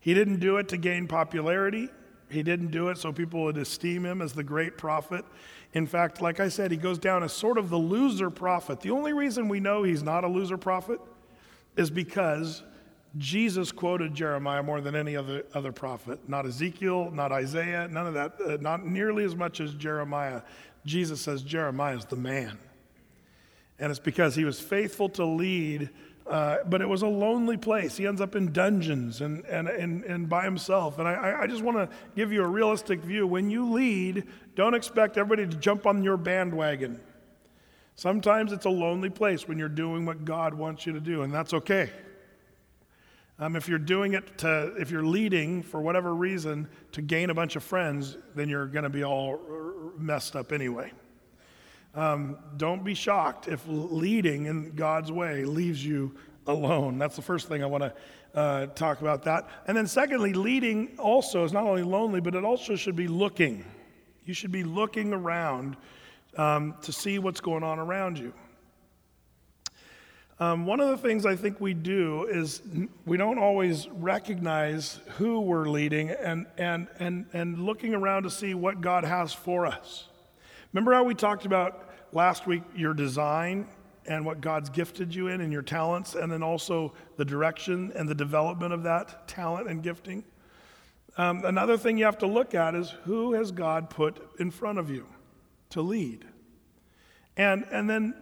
[0.00, 1.88] He didn't do it to gain popularity.
[2.28, 5.24] He didn't do it so people would esteem him as the great prophet.
[5.74, 8.80] In fact, like I said, he goes down as sort of the loser prophet.
[8.80, 11.00] The only reason we know he's not a loser prophet
[11.76, 12.62] is because
[13.18, 16.28] Jesus quoted Jeremiah more than any other, other prophet.
[16.28, 20.42] Not Ezekiel, not Isaiah, none of that, uh, not nearly as much as Jeremiah.
[20.84, 22.58] Jesus says Jeremiah is the man.
[23.78, 25.90] And it's because he was faithful to lead,
[26.28, 27.96] uh, but it was a lonely place.
[27.96, 30.98] He ends up in dungeons and, and, and, and by himself.
[30.98, 33.26] And I, I just want to give you a realistic view.
[33.26, 34.24] When you lead,
[34.56, 37.00] don't expect everybody to jump on your bandwagon.
[37.94, 41.32] Sometimes it's a lonely place when you're doing what God wants you to do, and
[41.32, 41.90] that's okay.
[43.38, 47.34] Um, if you're doing it to, if you're leading for whatever reason to gain a
[47.34, 49.40] bunch of friends, then you're going to be all
[49.98, 50.90] messed up anyway.
[51.96, 56.14] Um, don't be shocked if leading in God's way leaves you
[56.46, 56.98] alone.
[56.98, 57.94] That's the first thing I want to
[58.38, 59.48] uh, talk about that.
[59.66, 63.64] And then, secondly, leading also is not only lonely, but it also should be looking.
[64.26, 65.78] You should be looking around
[66.36, 68.34] um, to see what's going on around you.
[70.38, 72.60] Um, one of the things I think we do is
[73.06, 78.52] we don't always recognize who we're leading and, and, and, and looking around to see
[78.52, 80.08] what God has for us.
[80.74, 81.85] Remember how we talked about
[82.16, 83.68] last week your design
[84.06, 88.08] and what God's gifted you in and your talents, and then also the direction and
[88.08, 90.24] the development of that talent and gifting?
[91.18, 94.78] Um, another thing you have to look at is who has God put in front
[94.78, 95.06] of you
[95.70, 96.24] to lead?
[97.36, 98.14] And, and then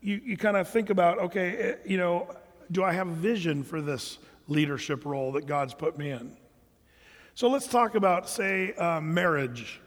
[0.00, 2.30] you, you kind of think about, okay, eh, you know,
[2.70, 6.36] do I have a vision for this leadership role that God's put me in?
[7.34, 9.80] So let's talk about, say, uh, marriage.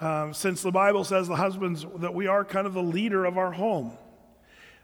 [0.00, 3.38] Um, since the Bible says the husbands that we are kind of the leader of
[3.38, 3.92] our home.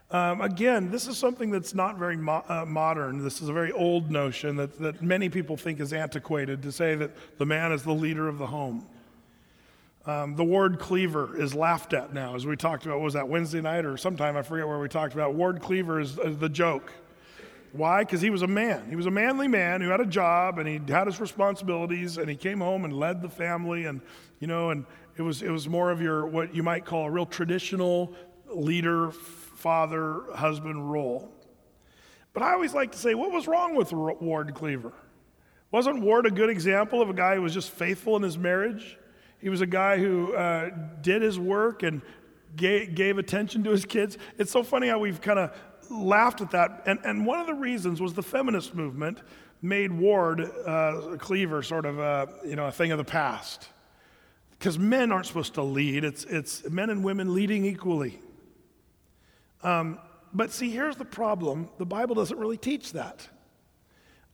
[0.09, 3.23] Um, again, this is something that's not very mo- uh, modern.
[3.23, 6.95] This is a very old notion that, that many people think is antiquated to say
[6.95, 8.85] that the man is the leader of the home.
[10.05, 12.99] Um, the ward cleaver is laughed at now, as we talked about.
[12.99, 14.35] was that Wednesday night or sometime?
[14.35, 15.33] I forget where we talked about.
[15.33, 16.91] Ward cleaver is, is the joke.
[17.71, 18.03] Why?
[18.03, 18.87] Because he was a man.
[18.89, 22.29] He was a manly man who had a job and he had his responsibilities and
[22.29, 23.99] he came home and led the family and
[24.39, 24.85] you know and
[25.17, 28.13] it was it was more of your what you might call a real traditional
[28.47, 31.31] leader, father, husband role.
[32.33, 34.93] But I always like to say, what was wrong with Ward Cleaver?
[35.71, 38.97] Wasn't Ward a good example of a guy who was just faithful in his marriage?
[39.39, 40.69] He was a guy who uh,
[41.01, 42.01] did his work and
[42.55, 44.17] gave, gave attention to his kids.
[44.37, 45.51] It's so funny how we've kind of
[45.89, 46.83] laughed at that.
[46.85, 49.21] And, and one of the reasons was the feminist movement
[49.61, 53.67] made Ward uh, Cleaver sort of a, you know, a thing of the past.
[54.63, 58.17] Because men aren't supposed to lead, it's, it's men and women leading equally.
[59.61, 59.99] Um,
[60.33, 63.27] but see, here's the problem the Bible doesn't really teach that.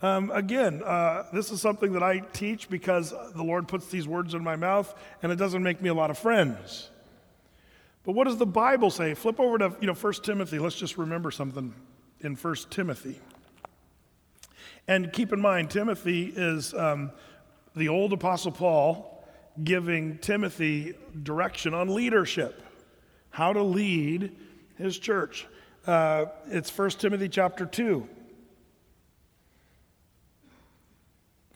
[0.03, 4.35] Um, again, uh, this is something that I teach because the Lord puts these words
[4.35, 6.91] in my mouth, and it doesn't make me a lot of friends.
[8.03, 9.15] But what does the Bible say?
[9.15, 10.59] Flip over to you know 1 Timothy.
[10.59, 11.73] Let's just remember something
[12.19, 13.19] in 1 Timothy.
[14.87, 17.09] And keep in mind, Timothy is um,
[17.75, 19.15] the old Apostle Paul
[19.63, 22.61] giving Timothy direction on leadership,
[23.29, 24.35] how to lead
[24.77, 25.47] his church.
[25.85, 28.07] Uh, it's 1 Timothy chapter 2.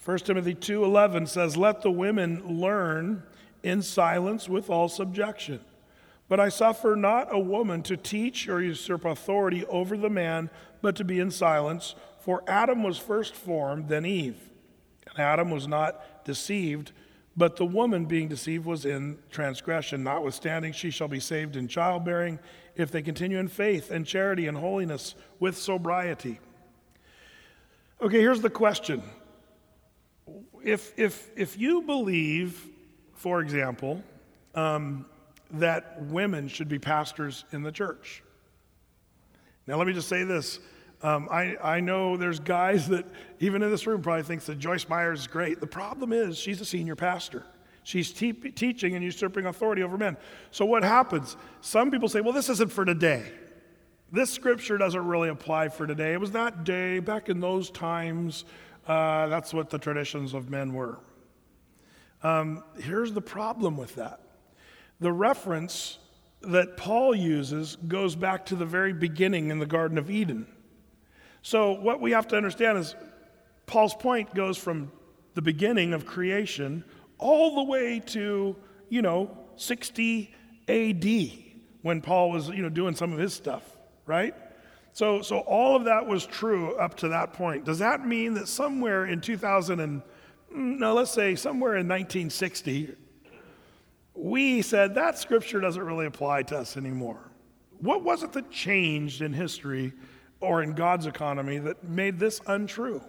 [0.03, 3.23] 1 Timothy 2:11 says, "Let the women learn
[3.63, 5.61] in silence with all subjection.
[6.27, 10.49] But I suffer not a woman to teach or usurp authority over the man,
[10.81, 14.49] but to be in silence, for Adam was first formed, then Eve.
[15.07, 16.91] And Adam was not deceived,
[17.35, 20.03] but the woman being deceived was in transgression.
[20.03, 22.39] Notwithstanding, she shall be saved in childbearing
[22.75, 26.39] if they continue in faith and charity and holiness with sobriety."
[28.01, 29.01] Okay, here's the question
[30.63, 32.67] if, if, if you believe,
[33.13, 34.03] for example,
[34.55, 35.05] um,
[35.51, 38.23] that women should be pastors in the church.
[39.67, 40.59] Now, let me just say this.
[41.03, 43.05] Um, I, I know there's guys that,
[43.39, 45.59] even in this room, probably thinks that Joyce Myers is great.
[45.59, 47.43] The problem is she's a senior pastor.
[47.83, 50.15] She's te- teaching and usurping authority over men.
[50.51, 51.35] So, what happens?
[51.59, 53.29] Some people say, well, this isn't for today.
[54.13, 56.13] This scripture doesn't really apply for today.
[56.13, 58.45] It was that day, back in those times,
[58.87, 60.99] uh, that's what the traditions of men were.
[62.21, 64.21] Um, here's the problem with that
[65.01, 65.97] the reference
[66.41, 70.47] that Paul uses goes back to the very beginning in the Garden of Eden.
[71.43, 72.95] So, what we have to understand is
[73.65, 74.91] Paul's point goes from
[75.33, 76.85] the beginning of creation
[77.17, 78.55] all the way to,
[78.87, 80.33] you know, 60
[80.69, 81.05] AD
[81.81, 83.63] when Paul was, you know, doing some of his stuff,
[84.05, 84.33] right?
[84.93, 87.65] So, so all of that was true up to that point.
[87.65, 90.01] Does that mean that somewhere in 2000 and,
[90.49, 92.95] no, let's say somewhere in 1960,
[94.13, 97.19] we said that scripture doesn't really apply to us anymore?
[97.79, 99.91] What was it that changed in history
[100.43, 103.01] or in God's economy that made this untrue?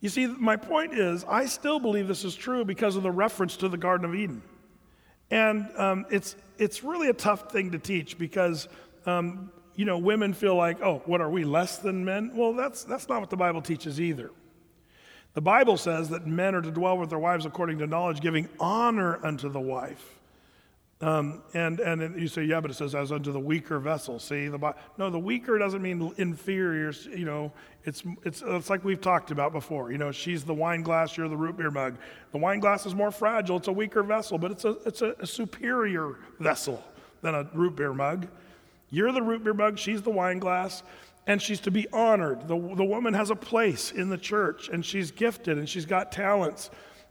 [0.00, 3.56] You see, my point is, I still believe this is true because of the reference
[3.58, 4.42] to the Garden of Eden.
[5.30, 8.68] And um, it's, it's really a tough thing to teach because,
[9.06, 12.30] um, you know, women feel like, oh, what are we, less than men?
[12.34, 14.30] Well, that's, that's not what the Bible teaches either.
[15.34, 18.48] The Bible says that men are to dwell with their wives according to knowledge, giving
[18.58, 20.15] honor unto the wife.
[21.02, 24.18] Um, and, and you say, yeah, but it says as unto the weaker vessel.
[24.18, 26.90] See, the no, the weaker doesn't mean inferior.
[27.10, 27.52] You know,
[27.84, 29.92] it's, it's, it's like we've talked about before.
[29.92, 31.96] You know, she's the wine glass, you're the root beer mug.
[32.32, 33.58] The wine glass is more fragile.
[33.58, 36.82] It's a weaker vessel, but it's a, it's a, a superior vessel
[37.20, 38.26] than a root beer mug.
[38.88, 40.82] You're the root beer mug, she's the wine glass,
[41.26, 42.48] and she's to be honored.
[42.48, 46.10] The, the woman has a place in the church, and she's gifted, and she's got
[46.10, 46.70] talents.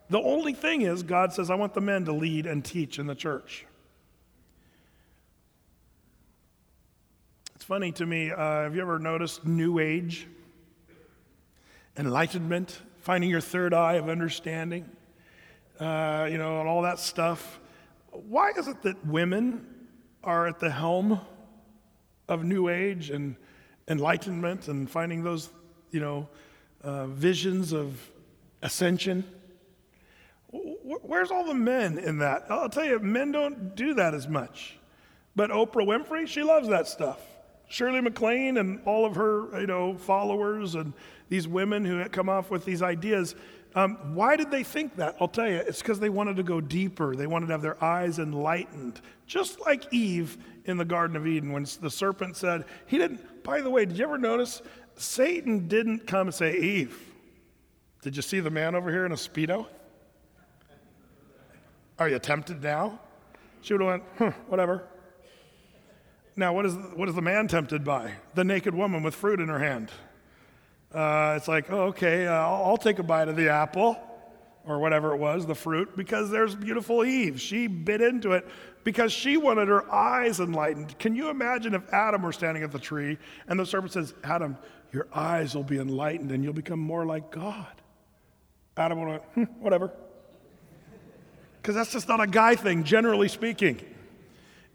[0.09, 3.05] The only thing is, God says, I want the men to lead and teach in
[3.05, 3.65] the church.
[7.65, 8.29] Funny to me.
[8.29, 10.27] Uh, have you ever noticed New Age?
[11.97, 14.87] Enlightenment, finding your third eye of understanding,
[15.79, 17.59] uh, you know, and all that stuff.
[18.11, 19.65] Why is it that women
[20.23, 21.19] are at the helm
[22.27, 23.35] of New Age and
[23.87, 25.49] enlightenment and finding those,
[25.89, 26.29] you know,
[26.83, 27.99] uh, visions of
[28.61, 29.23] ascension?
[30.51, 32.45] Where's all the men in that?
[32.47, 34.77] I'll tell you, men don't do that as much.
[35.35, 37.19] But Oprah Winfrey, she loves that stuff.
[37.67, 40.93] Shirley MacLaine and all of her, you know, followers and
[41.29, 43.35] these women who come off with these ideas.
[43.73, 45.17] Um, why did they think that?
[45.19, 47.15] I'll tell you, it's because they wanted to go deeper.
[47.15, 51.51] They wanted to have their eyes enlightened, just like Eve in the Garden of Eden
[51.51, 54.61] when the serpent said, He didn't, by the way, did you ever notice?
[54.95, 56.97] Satan didn't come and say, Eve,
[58.01, 59.67] did you see the man over here in a Speedo?
[61.99, 62.99] Are you tempted now?
[63.61, 64.83] She would have went, hmm, whatever.
[66.37, 68.11] Now, what is, what is the man tempted by?
[68.33, 69.89] The naked woman with fruit in her hand.
[70.93, 73.97] Uh, it's like, oh, okay, uh, I'll, I'll take a bite of the apple
[74.65, 77.39] or whatever it was, the fruit, because there's beautiful Eve.
[77.39, 78.47] She bit into it
[78.83, 80.97] because she wanted her eyes enlightened.
[80.99, 83.17] Can you imagine if Adam were standing at the tree
[83.47, 84.57] and the serpent says, Adam,
[84.91, 87.81] your eyes will be enlightened and you'll become more like God?
[88.75, 89.91] Adam would have, hmm, whatever.
[91.61, 93.79] Because that's just not a guy thing, generally speaking.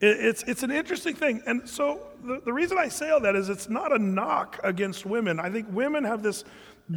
[0.00, 1.42] It's, it's an interesting thing.
[1.46, 5.04] And so the, the reason I say all that is it's not a knock against
[5.04, 5.38] women.
[5.38, 6.44] I think women have this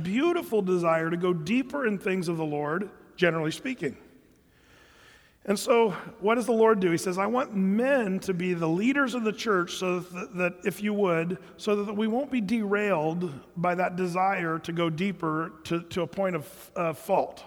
[0.01, 3.97] beautiful desire to go deeper in things of the Lord, generally speaking.
[5.45, 5.89] And so,
[6.21, 6.89] what does the Lord do?
[6.89, 10.53] He says, I want men to be the leaders of the church so that, that,
[10.63, 15.51] if you would, so that we won't be derailed by that desire to go deeper
[15.65, 17.43] to, to a point of uh, fault.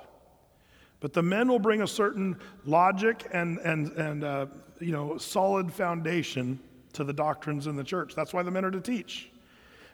[1.00, 4.46] But the men will bring a certain logic and, and, and uh,
[4.80, 6.58] you know, solid foundation
[6.94, 8.14] to the doctrines in the church.
[8.14, 9.30] That's why the men are to teach.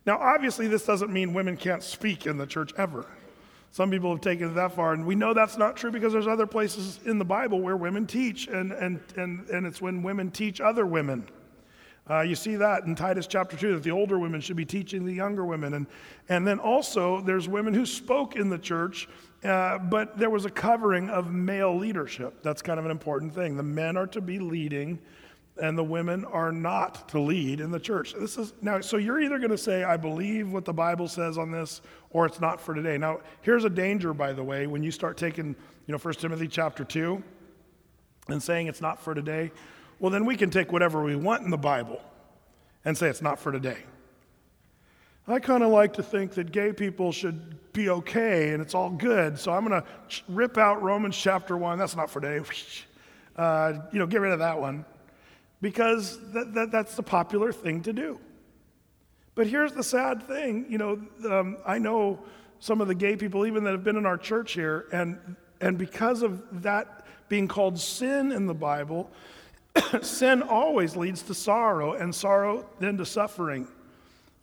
[0.06, 3.06] Now, obviously, this doesn't mean women can't speak in the church ever.
[3.70, 6.26] Some people have taken it that far, and we know that's not true because there's
[6.26, 10.30] other places in the Bible where women teach, and, and, and, and it's when women
[10.30, 11.26] teach other women.
[12.10, 15.06] Uh, you see that in Titus chapter 2, that the older women should be teaching
[15.06, 15.74] the younger women.
[15.74, 15.86] And,
[16.28, 19.08] and then also, there's women who spoke in the church,
[19.44, 22.42] uh, but there was a covering of male leadership.
[22.42, 23.56] That's kind of an important thing.
[23.56, 24.98] The men are to be leading,
[25.60, 28.14] and the women are not to lead in the church.
[28.14, 31.38] This is now, so you're either going to say, I believe what the Bible says
[31.38, 32.98] on this, or it's not for today.
[32.98, 35.48] Now, here's a danger, by the way, when you start taking,
[35.86, 37.22] you know, 1 Timothy chapter 2
[38.28, 39.50] and saying it's not for today
[40.02, 42.02] well, then we can take whatever we want in the Bible
[42.84, 43.78] and say it's not for today.
[45.28, 48.90] I kind of like to think that gay people should be okay and it's all
[48.90, 49.86] good, so I'm going to
[50.28, 51.78] rip out Romans chapter 1.
[51.78, 52.44] That's not for today.
[53.34, 54.84] Uh, you know, get rid of that one
[55.62, 58.20] because that, that, that's the popular thing to do.
[59.34, 61.00] But here's the sad thing you know,
[61.30, 62.20] um, I know
[62.60, 65.18] some of the gay people, even that have been in our church here, and,
[65.62, 69.10] and because of that being called sin in the Bible,
[70.02, 73.66] sin always leads to sorrow, and sorrow then to suffering.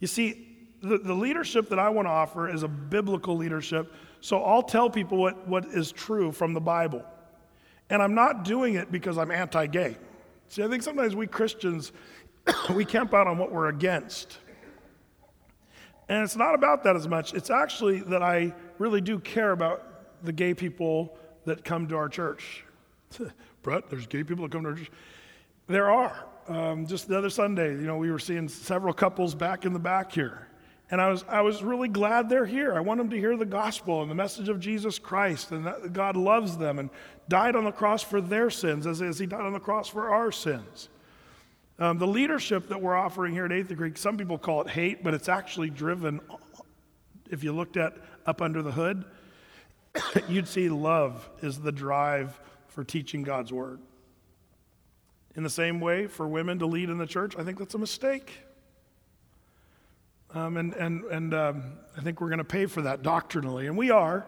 [0.00, 0.49] You see,
[0.82, 4.88] the, the leadership that I want to offer is a biblical leadership, so I'll tell
[4.88, 7.04] people what, what is true from the Bible.
[7.90, 9.96] And I'm not doing it because I'm anti gay.
[10.48, 11.92] See, I think sometimes we Christians,
[12.74, 14.38] we camp out on what we're against.
[16.08, 17.34] And it's not about that as much.
[17.34, 22.08] It's actually that I really do care about the gay people that come to our
[22.08, 22.64] church.
[23.62, 24.90] Brett, there's gay people that come to our church.
[25.66, 26.26] There are.
[26.48, 29.78] Um, just the other Sunday, you know, we were seeing several couples back in the
[29.78, 30.48] back here.
[30.90, 32.74] And I was, I was really glad they're here.
[32.74, 35.92] I want them to hear the gospel and the message of Jesus Christ and that
[35.92, 36.90] God loves them and
[37.28, 40.10] died on the cross for their sins as, as He died on the cross for
[40.10, 40.88] our sins.
[41.78, 45.02] Um, the leadership that we're offering here at Athey Creek, some people call it hate,
[45.04, 46.20] but it's actually driven,
[47.30, 47.94] if you looked at
[48.26, 49.04] up under the hood,
[50.28, 53.80] you'd see love is the drive for teaching God's word.
[55.36, 57.78] In the same way, for women to lead in the church, I think that's a
[57.78, 58.40] mistake.
[60.32, 61.62] Um, and and, and um,
[61.96, 64.26] I think we're going to pay for that doctrinally, and we are.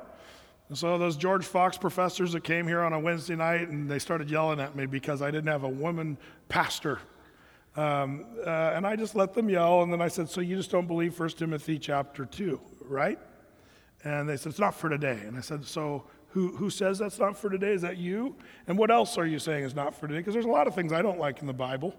[0.69, 3.99] And so those George Fox professors that came here on a Wednesday night and they
[3.99, 6.17] started yelling at me because I didn't have a woman
[6.49, 6.99] pastor.
[7.77, 10.71] Um, uh, and I just let them yell, and then I said, So you just
[10.71, 13.19] don't believe 1 Timothy chapter 2, right?
[14.03, 15.21] And they said, It's not for today.
[15.27, 17.73] And I said, So who, who says that's not for today?
[17.73, 18.35] Is that you?
[18.67, 20.21] And what else are you saying is not for today?
[20.21, 21.95] Because there's a lot of things I don't like in the Bible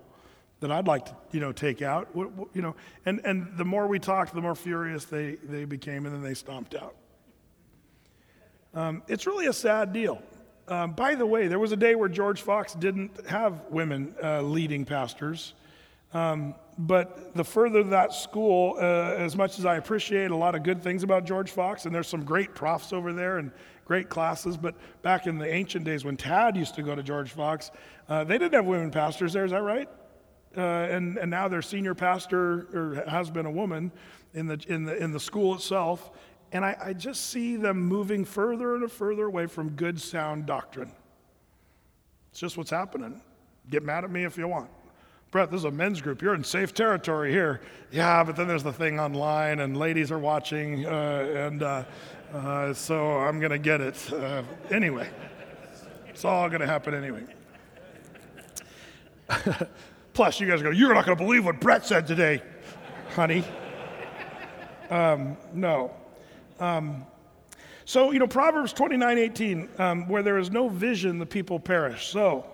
[0.64, 2.07] that I'd like to, you know, take out.
[2.16, 2.74] You know,
[3.05, 6.34] and, and the more we talked, the more furious they, they became, and then they
[6.34, 6.95] stomped out.
[8.74, 10.22] Um, it's really a sad deal.
[10.70, 14.41] Um, by the way, there was a day where George Fox didn't have women uh,
[14.41, 15.53] leading pastors.
[16.14, 20.64] Um, but the further that school, uh, as much as I appreciate a lot of
[20.64, 23.51] good things about George Fox, and there's some great profs over there and
[23.86, 27.32] great classes, but back in the ancient days when Tad used to go to George
[27.32, 27.70] Fox,
[28.07, 29.89] uh, they didn't have women pastors there, is that right?
[30.56, 33.91] Uh, and, and now their senior pastor or has been a woman
[34.34, 36.12] in the, in the, in the school itself.
[36.51, 40.91] And I, I just see them moving further and further away from good, sound doctrine.
[42.32, 43.22] It's just what's happening.
[43.70, 44.70] Get mad at me if you want.
[45.32, 46.22] Brett, this is a men's group.
[46.22, 47.62] You're in safe territory here.
[47.91, 51.84] Yeah, but then there's the thing online, and ladies are watching, uh, and uh,
[52.32, 54.14] uh, so I'm going to get it.
[54.14, 55.10] Uh, anyway,
[56.08, 57.24] it's all going to happen anyway.
[60.14, 62.41] Plus, you guys go, You're not going to believe what Brett said today,
[63.16, 63.43] honey.
[64.89, 65.91] Um, no.
[66.59, 67.05] Um,
[67.86, 72.07] so, you know, Proverbs 29 18, um, where there is no vision, the people perish.
[72.07, 72.45] So,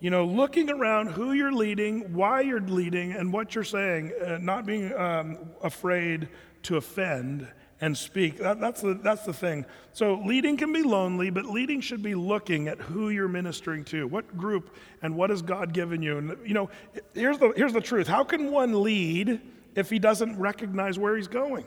[0.00, 4.38] you know, looking around who you're leading, why you're leading, and what you're saying, uh,
[4.38, 6.28] not being um, afraid
[6.64, 7.48] to offend
[7.82, 8.38] and speak.
[8.38, 9.66] That, that's, the, that's the thing.
[9.92, 14.06] So, leading can be lonely, but leading should be looking at who you're ministering to,
[14.06, 16.16] what group, and what has God given you.
[16.16, 16.70] And, you know,
[17.12, 19.40] here's the, here's the truth how can one lead
[19.74, 21.66] if he doesn't recognize where he's going?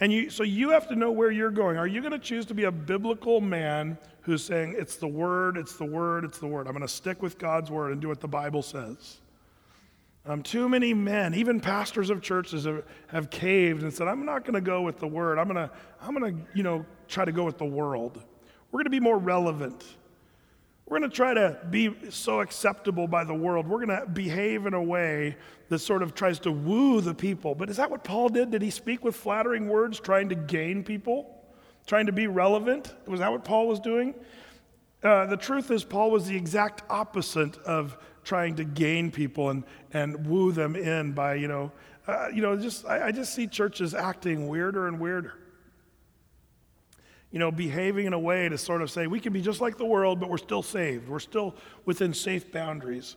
[0.00, 1.78] And you, so you have to know where you're going.
[1.78, 5.56] Are you going to choose to be a biblical man who's saying, it's the word,
[5.56, 6.66] it's the word, it's the word?
[6.66, 9.20] I'm going to stick with God's word and do what the Bible says.
[10.26, 14.44] Um, too many men, even pastors of churches, have, have caved and said, I'm not
[14.44, 15.38] going to go with the word.
[15.38, 15.70] I'm going to,
[16.00, 18.22] I'm going to, you know, try to go with the world.
[18.70, 19.84] We're going to be more relevant.
[20.86, 23.66] We're going to try to be so acceptable by the world.
[23.66, 25.36] We're going to behave in a way
[25.68, 27.54] that sort of tries to woo the people.
[27.54, 28.50] But is that what Paul did?
[28.50, 31.42] Did he speak with flattering words, trying to gain people,
[31.86, 32.94] trying to be relevant?
[33.06, 34.14] Was that what Paul was doing?
[35.02, 39.64] Uh, the truth is, Paul was the exact opposite of trying to gain people and,
[39.92, 41.70] and woo them in by, you know,
[42.06, 45.34] uh, you know, just I, I just see churches acting weirder and weirder
[47.34, 49.76] you know, behaving in a way to sort of say, we can be just like
[49.76, 51.08] the world, but we're still saved.
[51.08, 53.16] We're still within safe boundaries.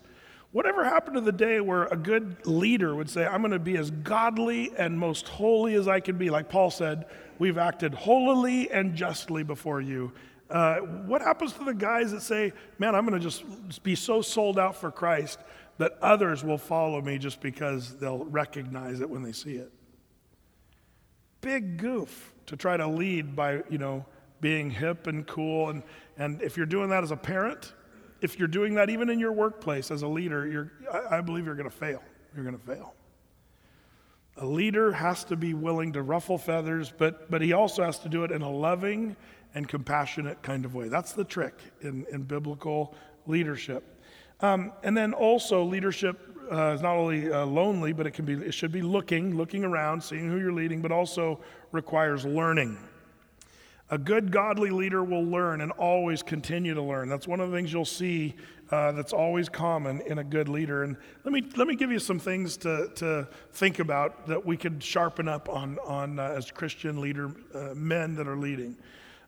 [0.52, 3.78] Whatever happened to the day where a good leader would say, I'm going to be
[3.78, 6.32] as godly and most holy as I can be?
[6.32, 7.06] Like Paul said,
[7.38, 10.12] we've acted holily and justly before you.
[10.50, 14.22] Uh, what happens to the guys that say, man, I'm going to just be so
[14.22, 15.40] sold out for Christ
[15.78, 19.72] that others will follow me just because they'll recognize it when they see it?
[21.42, 24.06] Big goof to try to lead by, you know,
[24.40, 25.70] being hip and cool.
[25.70, 25.84] And,
[26.18, 27.74] and if you're doing that as a parent,
[28.22, 31.46] if you're doing that even in your workplace as a leader, you're, I, I believe
[31.46, 32.02] you're going to fail.
[32.36, 32.94] You're going to fail.
[34.38, 38.10] A leader has to be willing to ruffle feathers, but, but he also has to
[38.10, 39.16] do it in a loving
[39.56, 40.88] and compassionate kind of way.
[40.88, 42.96] That's the trick in, in biblical
[43.26, 43.84] leadership.
[44.40, 46.20] Um, and then also, leadership
[46.52, 49.64] uh, is not only uh, lonely, but it can be it should be looking, looking
[49.64, 51.40] around, seeing who you're leading, but also
[51.72, 52.78] requires learning.
[53.90, 57.08] A good godly leader will learn and always continue to learn.
[57.08, 58.36] That's one of the things you'll see
[58.70, 60.84] uh, that's always common in a good leader.
[60.84, 64.58] And let me let me give you some things to to think about that we
[64.58, 68.76] could sharpen up on on uh, as Christian leader uh, men that are leading.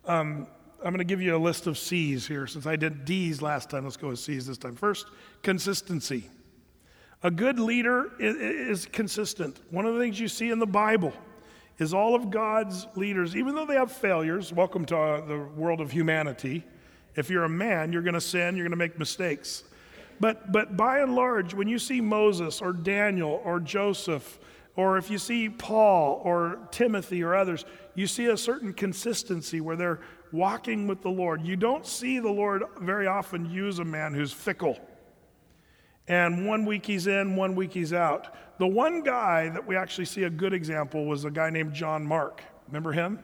[0.05, 0.47] Um,
[0.79, 3.69] I'm going to give you a list of C's here since I did D's last
[3.69, 3.83] time.
[3.83, 4.75] Let's go with C's this time.
[4.75, 5.07] First,
[5.43, 6.29] consistency.
[7.21, 9.59] A good leader is, consistent.
[9.71, 11.11] One of the things you see in the Bible
[11.77, 15.81] is all of God's leaders, even though they have failures, welcome to uh, the world
[15.81, 16.63] of humanity.
[17.15, 19.65] If you're a man, you're going to sin, you're going to make mistakes.
[20.21, 24.39] But, but by and large, when you see Moses or Daniel or Joseph,
[24.75, 27.65] or if you see Paul or Timothy or others,
[27.95, 29.99] you see a certain consistency where they're
[30.31, 31.45] walking with the Lord.
[31.45, 34.79] You don't see the Lord very often use a man who's fickle.
[36.07, 38.35] And one week he's in, one week he's out.
[38.57, 42.05] The one guy that we actually see a good example was a guy named John
[42.05, 42.41] Mark.
[42.67, 43.19] Remember him?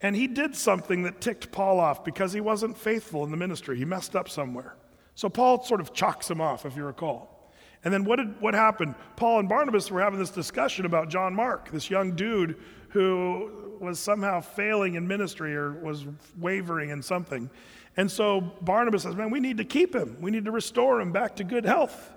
[0.00, 3.76] And he did something that ticked Paul off because he wasn't faithful in the ministry.
[3.76, 4.76] He messed up somewhere.
[5.14, 7.37] So Paul sort of chalks him off, if you recall.
[7.84, 8.94] And then what, did, what happened?
[9.16, 12.56] Paul and Barnabas were having this discussion about John Mark, this young dude
[12.90, 16.06] who was somehow failing in ministry or was
[16.38, 17.48] wavering in something.
[17.96, 20.16] And so Barnabas says, Man, we need to keep him.
[20.20, 22.12] We need to restore him back to good health.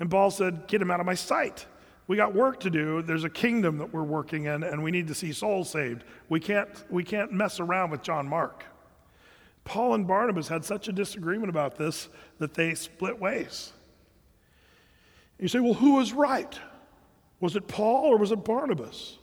[0.00, 1.66] And Paul said, Get him out of my sight.
[2.06, 3.02] We got work to do.
[3.02, 6.04] There's a kingdom that we're working in, and we need to see souls saved.
[6.30, 8.64] We can't, we can't mess around with John Mark.
[9.64, 13.72] Paul and Barnabas had such a disagreement about this that they split ways.
[15.38, 16.58] You say, well, who was right?
[17.40, 19.18] Was it Paul or was it Barnabas?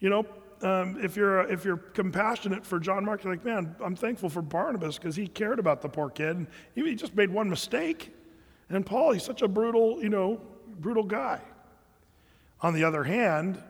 [0.00, 0.26] You know,
[0.62, 4.42] um, if, you're, if you're compassionate for John Mark, you're like, man, I'm thankful for
[4.42, 6.36] Barnabas because he cared about the poor kid.
[6.36, 8.14] And he just made one mistake.
[8.68, 10.40] And Paul, he's such a brutal, you know,
[10.80, 11.40] brutal guy.
[12.60, 13.62] On the other hand,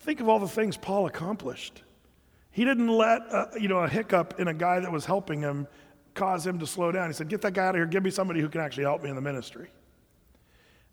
[0.00, 1.82] think of all the things Paul accomplished.
[2.50, 5.66] He didn't let a, you know, a hiccup in a guy that was helping him
[6.14, 7.08] cause him to slow down.
[7.08, 7.86] He said, Get that guy out of here.
[7.86, 9.70] Give me somebody who can actually help me in the ministry.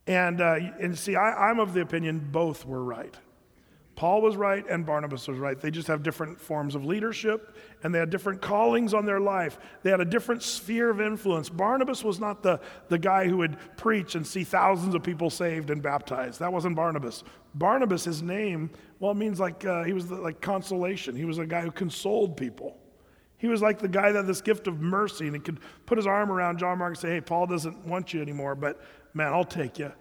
[0.08, 3.16] And, uh, and see, I, I'm of the opinion both were right.
[3.96, 5.60] Paul was right and Barnabas was right.
[5.60, 9.60] They just have different forms of leadership and they had different callings on their life.
[9.84, 11.50] They had a different sphere of influence.
[11.50, 15.70] Barnabas was not the, the guy who would preach and see thousands of people saved
[15.70, 16.40] and baptized.
[16.40, 17.24] That wasn't Barnabas.
[17.54, 21.16] Barnabas, his name, well, it means like uh, he was the, like consolation.
[21.16, 22.78] He was a guy who consoled people.
[23.38, 25.98] He was like the guy that had this gift of mercy and he could put
[25.98, 28.82] his arm around John Mark and say, Hey, Paul doesn't want you anymore, but
[29.14, 29.92] man, I'll take you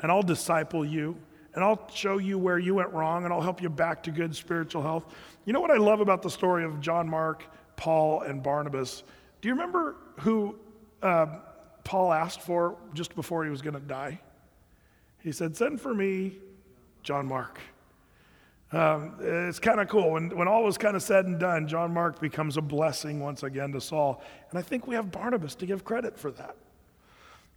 [0.00, 1.16] and I'll disciple you
[1.54, 4.34] and I'll show you where you went wrong and I'll help you back to good
[4.34, 5.06] spiritual health.
[5.44, 7.44] You know what I love about the story of John Mark,
[7.76, 9.02] Paul, and Barnabas?
[9.40, 10.56] Do you remember who
[11.02, 11.26] uh,
[11.84, 14.20] Paul asked for just before he was going to die?
[15.20, 16.36] He said, Send for me
[17.02, 17.58] John Mark.
[18.70, 20.12] Um, it's kind of cool.
[20.12, 23.42] When, when all was kind of said and done, John Mark becomes a blessing once
[23.42, 24.22] again to Saul.
[24.50, 26.56] And I think we have Barnabas to give credit for that.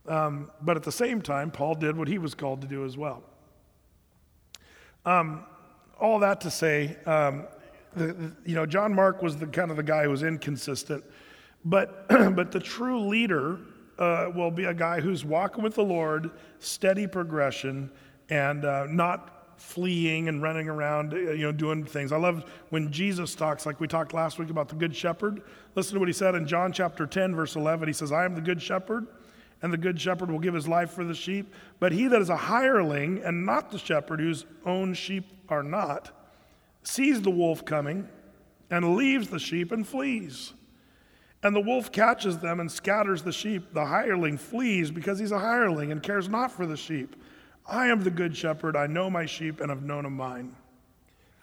[0.08, 2.98] Um, but at the same time, Paul did what he was called to do as
[2.98, 3.24] well.
[5.06, 5.46] Um,
[6.00, 7.46] all that to say, um,
[7.96, 11.04] the, the, you know, John Mark was the kind of the guy who was inconsistent,
[11.64, 13.60] but but the true leader
[14.00, 17.92] uh, will be a guy who's walking with the Lord, steady progression,
[18.30, 22.12] and uh, not fleeing and running around, uh, you know, doing things.
[22.12, 25.44] I love when Jesus talks, like we talked last week about the Good Shepherd.
[25.76, 27.88] Listen to what he said in John chapter 10, verse 11.
[27.88, 29.06] He says, I am the Good Shepherd
[29.62, 31.54] and the good shepherd will give his life for the sheep.
[31.80, 36.12] But he that is a hireling and not the shepherd, whose own sheep are not,
[36.84, 38.08] sees the wolf coming
[38.70, 40.54] and leaves the sheep and flees.
[41.44, 43.74] And the wolf catches them and scatters the sheep.
[43.74, 47.16] The hireling flees because he's a hireling and cares not for the sheep.
[47.66, 48.76] I am the good shepherd.
[48.76, 50.56] I know my sheep and have known of mine.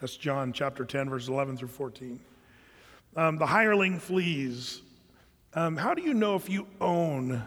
[0.01, 2.21] That's John chapter 10, verses 11 through 14.
[3.17, 4.83] Um, the hireling flees.
[5.55, 7.43] Um, how do you know if you own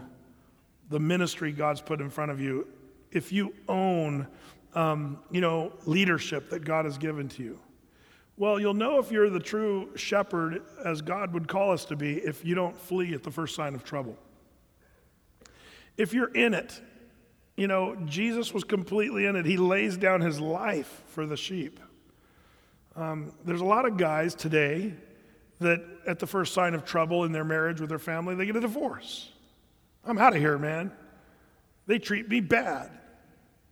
[0.92, 2.66] the ministry God's put in front of you,
[3.10, 4.28] if you own,
[4.74, 7.58] um, you know, leadership that God has given to you,
[8.36, 12.18] well, you'll know if you're the true shepherd, as God would call us to be,
[12.18, 14.16] if you don't flee at the first sign of trouble.
[15.96, 16.80] If you're in it,
[17.56, 19.44] you know, Jesus was completely in it.
[19.44, 21.80] He lays down his life for the sheep.
[22.96, 24.94] Um, there's a lot of guys today
[25.60, 28.56] that at the first sign of trouble in their marriage with their family, they get
[28.56, 29.31] a divorce.
[30.04, 30.92] I'm out of here, man.
[31.86, 32.90] They treat me bad.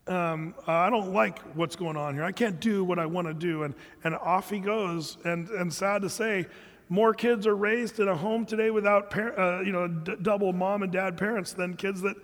[0.06, 2.24] Um, I don't like what's going on here.
[2.24, 3.62] I can't do what I want to do.
[3.62, 5.18] And, and off he goes.
[5.24, 6.46] And, and sad to say,
[6.88, 10.52] more kids are raised in a home today without par- uh, you know, d- double
[10.52, 12.16] mom and dad parents than kids that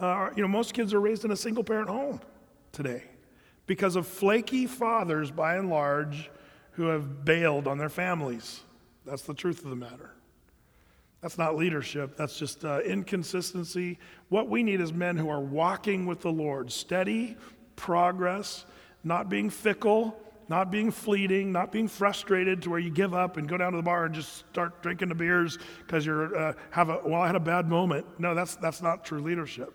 [0.00, 2.20] uh, are, you know, most kids are raised in a single parent home
[2.72, 3.04] today
[3.66, 6.30] because of flaky fathers, by and large,
[6.72, 8.60] who have bailed on their families.
[9.06, 10.10] That's the truth of the matter.
[11.20, 12.16] That's not leadership.
[12.16, 13.98] That's just uh, inconsistency.
[14.30, 17.36] What we need is men who are walking with the Lord, steady
[17.76, 18.64] progress,
[19.04, 20.18] not being fickle,
[20.48, 23.76] not being fleeting, not being frustrated to where you give up and go down to
[23.76, 27.26] the bar and just start drinking the beers because you're uh, have a well, I
[27.26, 28.04] had a bad moment.
[28.18, 29.72] No, that's that's not true leadership.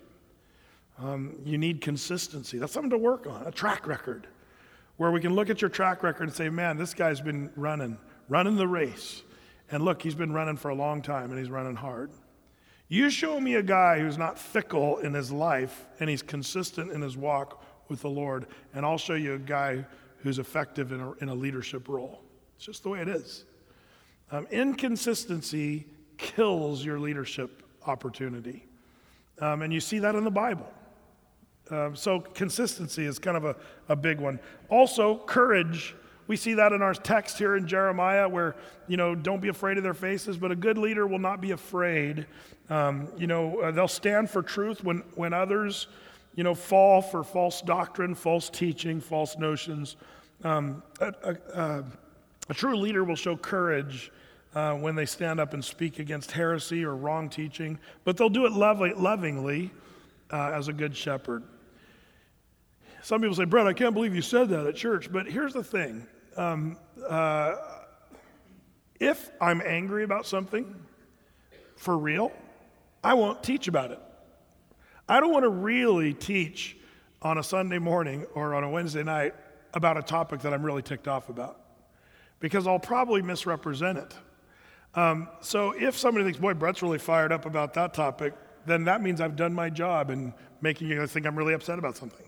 [0.98, 2.58] Um, you need consistency.
[2.58, 3.46] That's something to work on.
[3.46, 4.26] A track record,
[4.96, 7.96] where we can look at your track record and say, "Man, this guy's been running,
[8.28, 9.22] running the race."
[9.70, 12.10] And look, he's been running for a long time and he's running hard.
[12.88, 17.02] You show me a guy who's not fickle in his life and he's consistent in
[17.02, 19.84] his walk with the Lord, and I'll show you a guy
[20.18, 22.20] who's effective in a, in a leadership role.
[22.56, 23.44] It's just the way it is.
[24.30, 25.86] Um, inconsistency
[26.16, 28.66] kills your leadership opportunity.
[29.40, 30.68] Um, and you see that in the Bible.
[31.70, 33.56] Um, so, consistency is kind of a,
[33.88, 34.38] a big one.
[34.68, 35.94] Also, courage.
[36.26, 38.56] We see that in our text here in Jeremiah, where,
[38.88, 41.52] you know, don't be afraid of their faces, but a good leader will not be
[41.52, 42.26] afraid.
[42.68, 45.86] Um, you know, uh, they'll stand for truth when, when others,
[46.34, 49.96] you know, fall for false doctrine, false teaching, false notions.
[50.42, 51.14] Um, a,
[51.54, 51.84] a,
[52.48, 54.10] a, true leader will show courage
[54.54, 58.46] uh, when they stand up and speak against heresy or wrong teaching, but they'll do
[58.46, 59.70] it lovely, lovingly
[60.32, 61.42] uh, as a good shepherd.
[63.02, 65.12] Some people say, Brett, I can't believe you said that at church.
[65.12, 66.06] But here's the thing
[66.36, 66.76] um,
[67.08, 67.54] uh,
[69.00, 70.74] if I'm angry about something
[71.76, 72.32] for real,
[73.04, 74.00] I won't teach about it.
[75.08, 76.76] I don't want to really teach
[77.22, 79.34] on a Sunday morning or on a Wednesday night
[79.74, 81.60] about a topic that I'm really ticked off about
[82.40, 84.14] because I'll probably misrepresent it.
[84.94, 88.34] Um, so if somebody thinks, boy, Brett's really fired up about that topic,
[88.64, 91.96] then that means I've done my job in making you think I'm really upset about
[91.96, 92.25] something.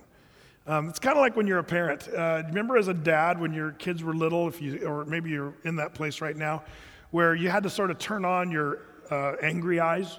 [0.69, 2.09] Um, it's kind of like when you're a parent.
[2.15, 5.55] Uh, remember as a dad when your kids were little, if you, or maybe you're
[5.65, 6.63] in that place right now,
[7.11, 10.19] where you had to sort of turn on your uh, angry eyes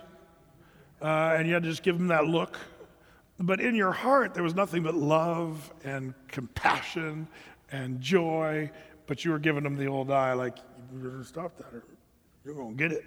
[1.04, 2.58] uh, and you had to just give them that look.
[3.40, 7.28] But in your heart, there was nothing but love and compassion
[7.72, 8.72] and joy,
[9.06, 10.58] but you were giving them the old eye, like,
[10.92, 11.84] you better stop that or
[12.44, 13.06] you're going to get it.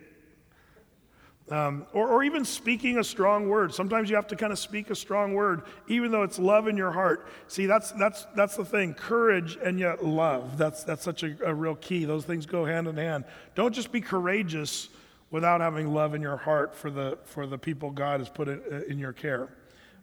[1.53, 3.75] Um, or, or even speaking a strong word.
[3.75, 6.79] Sometimes you have to kind of speak a strong word, even though it's love in
[6.79, 7.29] your heart.
[7.47, 10.57] See, that's, that's, that's the thing courage and yet love.
[10.57, 12.07] That's, that's such a, a real key.
[12.07, 13.25] Those things go hand in hand.
[13.55, 14.89] Don't just be courageous
[15.31, 18.63] without having love in your heart for the, for the people God has put in,
[18.89, 19.51] in your care.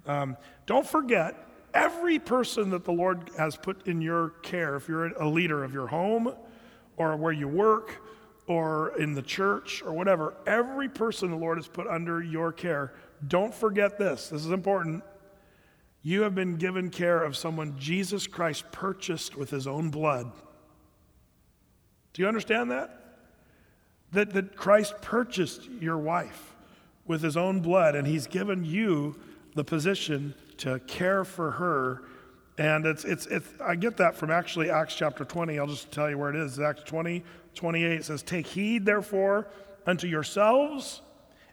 [0.06, 0.38] Um,
[0.68, 5.28] don't forget, every person that the Lord has put in your care, if you're a
[5.28, 6.32] leader of your home
[6.96, 8.04] or where you work
[8.50, 12.92] or in the church or whatever, every person the Lord has put under your care,
[13.28, 14.30] don't forget this.
[14.30, 15.04] This is important.
[16.02, 20.32] You have been given care of someone Jesus Christ purchased with his own blood.
[22.14, 23.18] Do you understand that?
[24.14, 26.56] That, that Christ purchased your wife
[27.06, 29.16] with his own blood, and he's given you
[29.54, 32.02] the position to care for her.
[32.58, 35.60] And it's, it's, it's, I get that from actually Acts chapter 20.
[35.60, 36.60] I'll just tell you where it is.
[36.60, 37.24] Acts 20,
[37.60, 39.48] 28 says, Take heed, therefore,
[39.86, 41.02] unto yourselves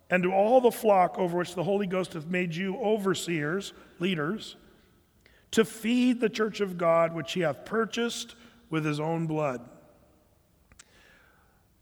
[0.08, 4.54] and to all the flock over which the Holy Ghost hath made you overseers, leaders,
[5.50, 8.36] to feed the church of God which he hath purchased
[8.70, 9.68] with his own blood.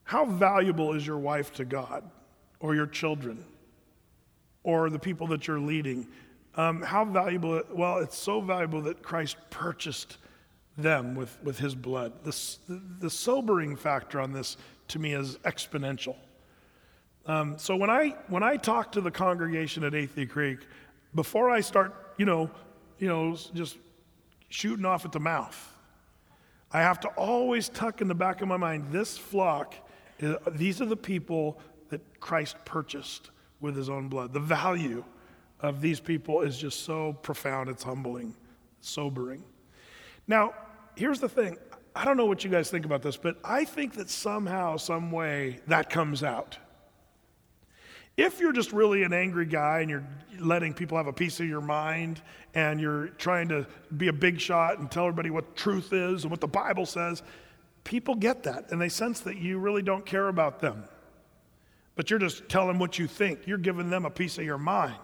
[0.05, 2.11] How valuable is your wife to God
[2.61, 3.45] or your children
[4.62, 6.09] or the people that you're leading?
[6.57, 7.61] Um, how valuable?
[7.75, 10.16] Well, it's so valuable that Christ purchased
[10.77, 12.12] them with, with his blood.
[12.25, 12.57] The,
[13.01, 14.57] the, sobering factor on this
[14.89, 16.16] to me is exponential.
[17.27, 20.59] Um, so when I, when I talk to the congregation at Athey Creek,
[21.14, 22.51] before I start, you know,
[22.99, 23.77] you know, just
[24.49, 25.72] shooting off at the mouth,
[26.72, 29.75] I have to always tuck in the back of my mind this flock
[30.53, 31.61] these are the people
[31.91, 34.33] that Christ purchased with his own blood.
[34.33, 35.05] The value
[35.61, 38.35] of these people is just so profound, it's humbling,
[38.81, 39.43] sobering.
[40.27, 40.55] Now,
[40.97, 41.57] here's the thing
[41.97, 45.12] I don't know what you guys think about this, but I think that somehow, some
[45.12, 46.59] way, that comes out.
[48.16, 50.07] If you're just really an angry guy and you're
[50.38, 52.22] letting people have a piece of your mind
[52.55, 53.66] and you're trying to
[53.97, 57.22] be a big shot and tell everybody what truth is and what the Bible says,
[57.82, 60.84] people get that and they sense that you really don't care about them.
[61.97, 63.47] But you're just telling what you think.
[63.47, 64.95] You're giving them a piece of your mind.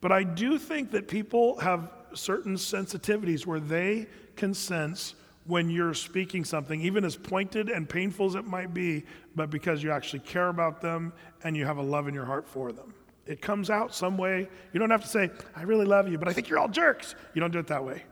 [0.00, 4.06] But I do think that people have certain sensitivities where they
[4.36, 5.14] can sense
[5.46, 9.04] when you're speaking something, even as pointed and painful as it might be,
[9.36, 11.12] but because you actually care about them
[11.42, 12.94] and you have a love in your heart for them.
[13.26, 14.48] It comes out some way.
[14.72, 17.14] You don't have to say, I really love you, but I think you're all jerks.
[17.34, 18.02] You don't do it that way.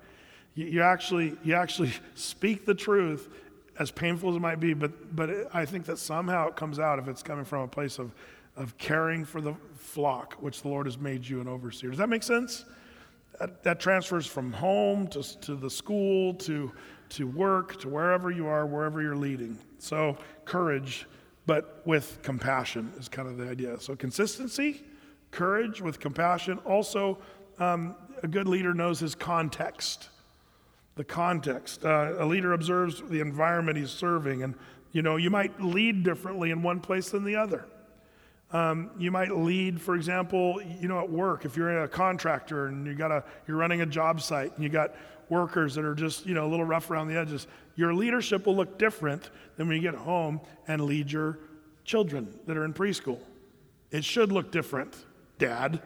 [0.55, 3.29] You, you, actually, you actually speak the truth,
[3.79, 6.79] as painful as it might be, but, but it, I think that somehow it comes
[6.79, 8.13] out if it's coming from a place of,
[8.57, 11.89] of caring for the flock, which the Lord has made you an overseer.
[11.89, 12.67] Does that make sense?
[13.43, 16.71] That, that transfers from home to, to the school to,
[17.09, 19.59] to work to wherever you are, wherever you're leading.
[19.79, 21.09] So, courage,
[21.45, 23.81] but with compassion is kind of the idea.
[23.81, 24.85] So, consistency,
[25.33, 26.59] courage with compassion.
[26.59, 27.19] Also,
[27.59, 30.09] um, a good leader knows his context
[30.95, 31.85] the context.
[31.85, 34.55] Uh, a leader observes the environment he's serving, and
[34.93, 37.65] you know, you might lead differently in one place than the other.
[38.53, 41.45] Um, you might lead, for example, you know, at work.
[41.47, 44.69] If you're a contractor and you got a, you're running a job site and you
[44.69, 44.95] got
[45.31, 47.47] workers that are just, you know, a little rough around the edges,
[47.77, 50.39] your leadership will look different than when you get home
[50.69, 51.39] and lead your
[51.85, 53.19] children that are in preschool.
[53.91, 54.97] It should look different,
[55.39, 55.81] Dad.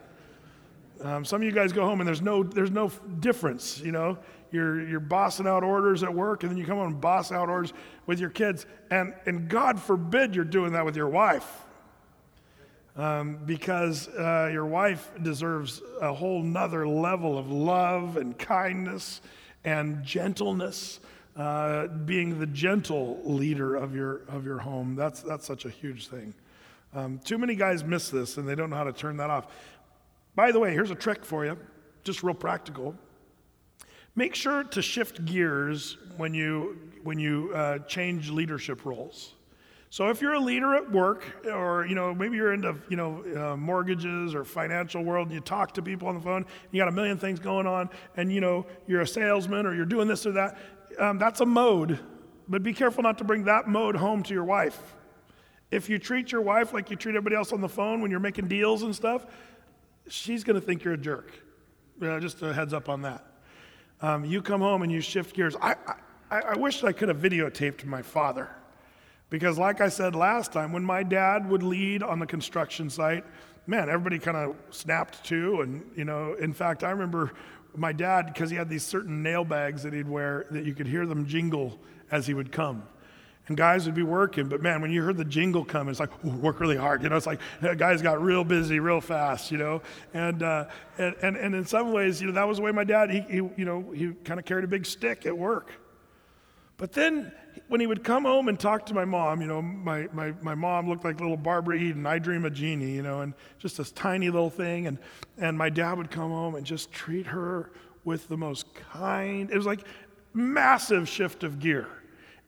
[1.01, 2.91] Um, some of you guys go home and there's no, there's no
[3.21, 4.19] difference, you know.
[4.51, 7.49] You're, you're bossing out orders at work and then you come home and boss out
[7.49, 7.73] orders
[8.07, 8.67] with your kids.
[8.91, 11.66] And, and God forbid you're doing that with your wife.
[12.97, 19.21] Um, because uh, your wife deserves a whole nother level of love and kindness
[19.65, 21.01] and gentleness.
[21.37, 26.09] Uh, being the gentle leader of your of your home that's that's such a huge
[26.09, 26.33] thing.
[26.95, 29.49] Um, too many guys miss this and they don't know how to turn that off.
[30.35, 31.59] By the way, here's a trick for you,
[32.05, 32.95] just real practical.
[34.15, 39.35] Make sure to shift gears when you when you uh, change leadership roles.
[39.97, 43.25] So if you're a leader at work, or you know maybe you're into you know
[43.35, 46.89] uh, mortgages or financial world, and you talk to people on the phone, you got
[46.89, 50.27] a million things going on, and you know you're a salesman or you're doing this
[50.27, 50.59] or that.
[50.99, 51.99] Um, that's a mode,
[52.47, 54.79] but be careful not to bring that mode home to your wife.
[55.71, 58.21] If you treat your wife like you treat everybody else on the phone when you're
[58.21, 59.25] making deals and stuff,
[60.09, 61.33] she's going to think you're a jerk.
[62.03, 63.25] Uh, just a heads up on that.
[64.03, 65.57] Um, you come home and you shift gears.
[65.57, 65.75] I,
[66.31, 68.51] I, I wish I could have videotaped my father.
[69.29, 73.24] Because, like I said last time, when my dad would lead on the construction site,
[73.66, 75.62] man, everybody kind of snapped to.
[75.62, 77.33] And, you know, in fact, I remember
[77.74, 80.87] my dad, because he had these certain nail bags that he'd wear, that you could
[80.87, 81.79] hear them jingle
[82.11, 82.85] as he would come.
[83.49, 86.24] And guys would be working, but man, when you heard the jingle come, it's like,
[86.24, 87.03] work really hard.
[87.03, 87.41] You know, it's like
[87.79, 89.83] guys got real busy real fast, you know.
[90.14, 90.64] And, uh,
[90.99, 93.20] and, and, and in some ways, you know, that was the way my dad, he,
[93.20, 95.70] he you know, he kind of carried a big stick at work.
[96.77, 97.33] But then
[97.68, 100.55] when he would come home and talk to my mom, you know, my, my, my
[100.55, 103.91] mom looked like little Barbara Eden, I Dream of Jeannie, you know, and just this
[103.91, 104.87] tiny little thing.
[104.87, 104.99] And,
[105.39, 107.70] and my dad would come home and just treat her
[108.05, 109.85] with the most kind, it was like
[110.33, 111.89] massive shift of gear.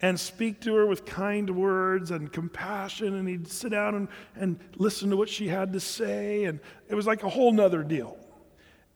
[0.01, 3.15] And speak to her with kind words and compassion.
[3.15, 6.45] And he'd sit down and, and listen to what she had to say.
[6.45, 8.17] And it was like a whole nother deal.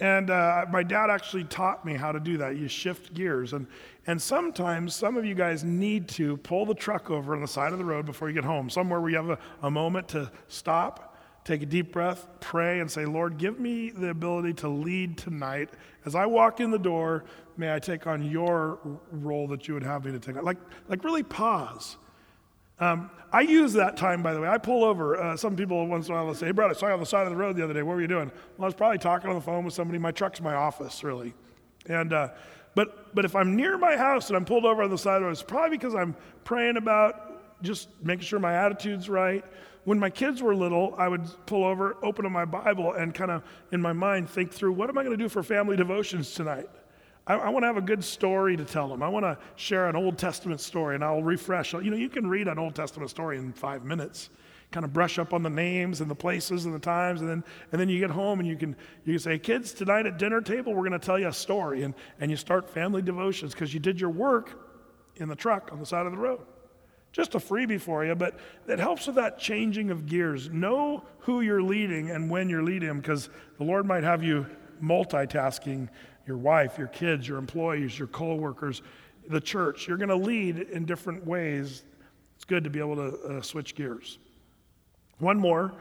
[0.02, 2.56] And uh, my dad actually taught me how to do that.
[2.56, 3.52] You shift gears.
[3.52, 3.68] And,
[4.08, 7.72] and sometimes some of you guys need to pull the truck over on the side
[7.72, 10.28] of the road before you get home, somewhere where you have a, a moment to
[10.48, 15.18] stop, take a deep breath, pray, and say, Lord, give me the ability to lead
[15.18, 15.70] tonight.
[16.04, 17.22] As I walk in the door,
[17.56, 18.80] may I take on your
[19.12, 20.44] role that you would have me to take on.
[20.44, 21.96] Like, like really pause.
[22.78, 24.48] Um, I use that time, by the way.
[24.48, 25.16] I pull over.
[25.16, 27.00] Uh, some people once in a while will say, Hey, brother, I saw you on
[27.00, 27.82] the side of the road the other day.
[27.82, 28.30] What were you doing?
[28.58, 29.98] Well, I was probably talking on the phone with somebody.
[29.98, 31.32] My truck's my office, really.
[31.86, 32.28] And, uh,
[32.74, 35.22] but, but if I'm near my house and I'm pulled over on the side of
[35.22, 36.14] the road, it's probably because I'm
[36.44, 39.44] praying about just making sure my attitude's right.
[39.84, 43.30] When my kids were little, I would pull over, open up my Bible, and kind
[43.30, 43.42] of
[43.72, 46.68] in my mind think through what am I going to do for family devotions tonight?
[47.26, 49.02] I, I want to have a good story to tell them.
[49.02, 51.72] I want to share an Old Testament story, and I'll refresh.
[51.72, 54.30] You know, you can read an Old Testament story in five minutes
[54.72, 57.44] kind of brush up on the names and the places and the times and then
[57.70, 60.40] and then you get home and you can you can say kids tonight at dinner
[60.40, 63.72] table we're going to tell you a story and and you start family devotions because
[63.72, 64.58] you did your work
[65.16, 66.40] in the truck on the side of the road
[67.12, 71.42] just a freebie for you but it helps with that changing of gears know who
[71.42, 74.46] you're leading and when you're leading them because the lord might have you
[74.82, 75.88] multitasking
[76.26, 78.82] your wife your kids your employees your co-workers
[79.28, 81.84] the church you're going to lead in different ways
[82.34, 84.18] it's good to be able to uh, switch gears
[85.18, 85.72] one more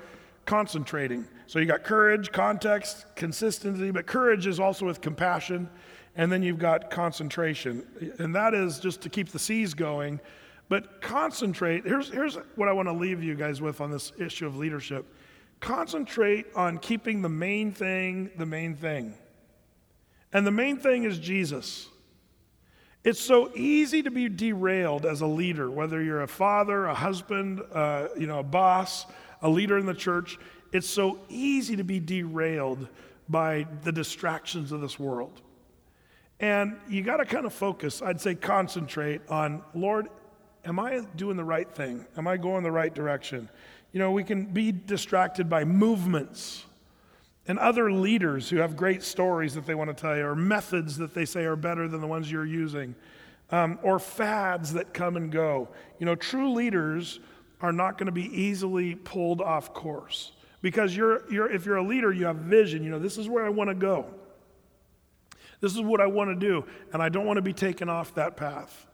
[0.46, 1.26] concentrating.
[1.48, 5.70] So you got courage, context, consistency, but courage is also with compassion.
[6.16, 7.86] And then you've got concentration.
[8.20, 10.20] And that is just to keep the seas going.
[10.68, 14.46] But concentrate, here's, here's what I want to leave you guys with on this issue
[14.46, 15.06] of leadership.
[15.62, 19.14] Concentrate on keeping the main thing the main thing.
[20.34, 21.88] And the main thing is Jesus.
[23.04, 27.62] It's so easy to be derailed as a leader, whether you're a father, a husband,
[27.74, 29.08] uh, you know, a boss,
[29.42, 30.38] a leader in the church,
[30.72, 32.88] it's so easy to be derailed
[33.28, 35.42] by the distractions of this world.
[36.40, 40.08] And you got to kind of focus, I'd say concentrate on, Lord,
[40.66, 42.06] am I doing the right thing?
[42.18, 43.50] Am I going the right direction?
[43.92, 46.66] You know, we can be distracted by movements
[47.48, 50.98] and other leaders who have great stories that they want to tell you, or methods
[50.98, 52.96] that they say are better than the ones you're using,
[53.50, 55.68] um, or fads that come and go.
[56.00, 57.20] You know, true leaders
[57.62, 60.32] are not going to be easily pulled off course.
[60.62, 62.84] Because you're, you're, if you're a leader, you have vision.
[62.84, 64.06] You know, this is where I want to go.
[65.60, 68.16] This is what I want to do, and I don't want to be taken off
[68.16, 68.88] that path.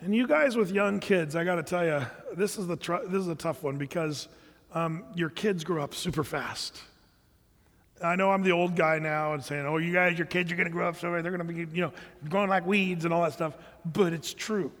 [0.00, 2.04] And you guys with young kids, I got to tell you,
[2.36, 4.28] this is the tr- this is a tough one because
[4.74, 6.80] um, your kids grow up super fast.
[8.02, 10.56] I know I'm the old guy now and saying, "Oh, you guys, your kids are
[10.56, 11.92] going to grow up so they're going to be, you know,
[12.28, 13.54] growing like weeds and all that stuff."
[13.84, 14.72] But it's true.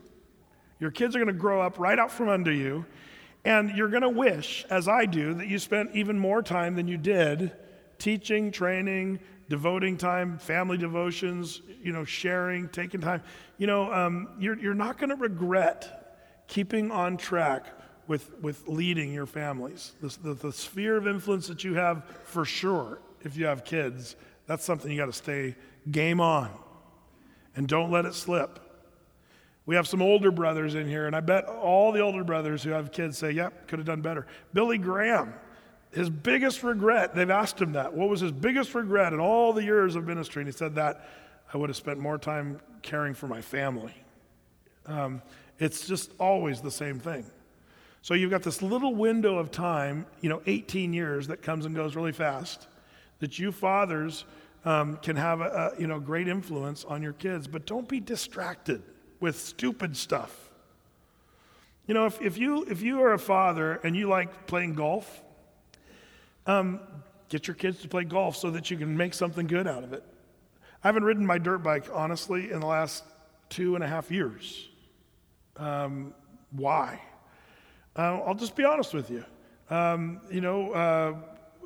[0.80, 2.84] Your kids are going to grow up right out from under you,
[3.44, 6.88] and you're going to wish, as I do, that you spent even more time than
[6.88, 7.52] you did
[7.98, 13.22] teaching, training, devoting time, family devotions, you know, sharing, taking time.
[13.58, 17.66] You know, um, you're, you're not going to regret keeping on track
[18.12, 19.92] with, with leading your families.
[20.02, 24.16] The, the, the sphere of influence that you have, for sure, if you have kids,
[24.46, 25.56] that's something you got to stay
[25.90, 26.50] game on.
[27.56, 28.58] And don't let it slip.
[29.64, 32.68] We have some older brothers in here, and I bet all the older brothers who
[32.72, 34.26] have kids say, Yep, could have done better.
[34.52, 35.32] Billy Graham,
[35.92, 37.94] his biggest regret, they've asked him that.
[37.94, 40.42] What was his biggest regret in all the years of ministry?
[40.42, 41.08] And he said that
[41.54, 43.94] I would have spent more time caring for my family.
[44.84, 45.22] Um,
[45.58, 47.24] it's just always the same thing.
[48.02, 51.74] So you've got this little window of time, you know, 18 years that comes and
[51.74, 52.66] goes really fast,
[53.20, 54.24] that you fathers
[54.64, 57.46] um, can have a, a you know great influence on your kids.
[57.46, 58.82] But don't be distracted
[59.20, 60.50] with stupid stuff.
[61.86, 65.22] You know, if, if, you, if you are a father and you like playing golf,
[66.46, 66.80] um,
[67.28, 69.92] get your kids to play golf so that you can make something good out of
[69.92, 70.04] it.
[70.82, 73.04] I haven't ridden my dirt bike, honestly, in the last
[73.48, 74.68] two and a half years.
[75.56, 76.14] Um,
[76.50, 77.00] why?
[77.96, 79.24] Uh, I'll just be honest with you.
[79.68, 81.14] Um, you know, uh,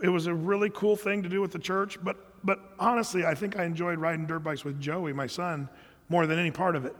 [0.03, 3.35] it was a really cool thing to do with the church, but, but honestly, I
[3.35, 5.68] think I enjoyed riding dirt bikes with Joey, my son,
[6.09, 6.95] more than any part of it.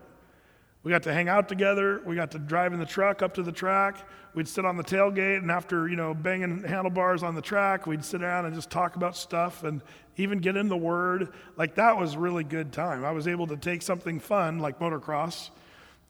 [0.83, 2.01] We got to hang out together.
[2.07, 4.09] We got to drive in the truck up to the track.
[4.35, 8.05] We'd sit on the tailgate, and after, you know, banging handlebars on the track, we'd
[8.05, 9.83] sit down and just talk about stuff and
[10.17, 11.33] even get in the Word.
[11.57, 13.05] Like, that was really good time.
[13.05, 15.51] I was able to take something fun, like motocross,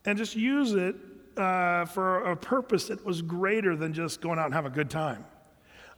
[0.05, 0.97] and just use it
[1.37, 4.91] uh, for a purpose that was greater than just going out and have a good
[4.91, 5.25] time.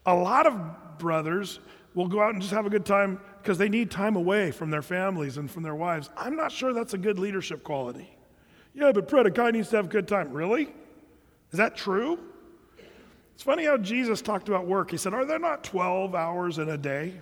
[0.06, 1.60] A lot of brothers
[1.94, 4.70] will go out and just have a good time because they need time away from
[4.70, 6.10] their families and from their wives.
[6.16, 8.08] I'm not sure that's a good leadership quality.
[8.74, 10.32] Yeah, but Fred, a guy needs to have a good time.
[10.32, 10.68] Really?
[11.50, 12.18] Is that true?
[13.34, 14.90] It's funny how Jesus talked about work.
[14.90, 17.14] He said, Are there not 12 hours in a day?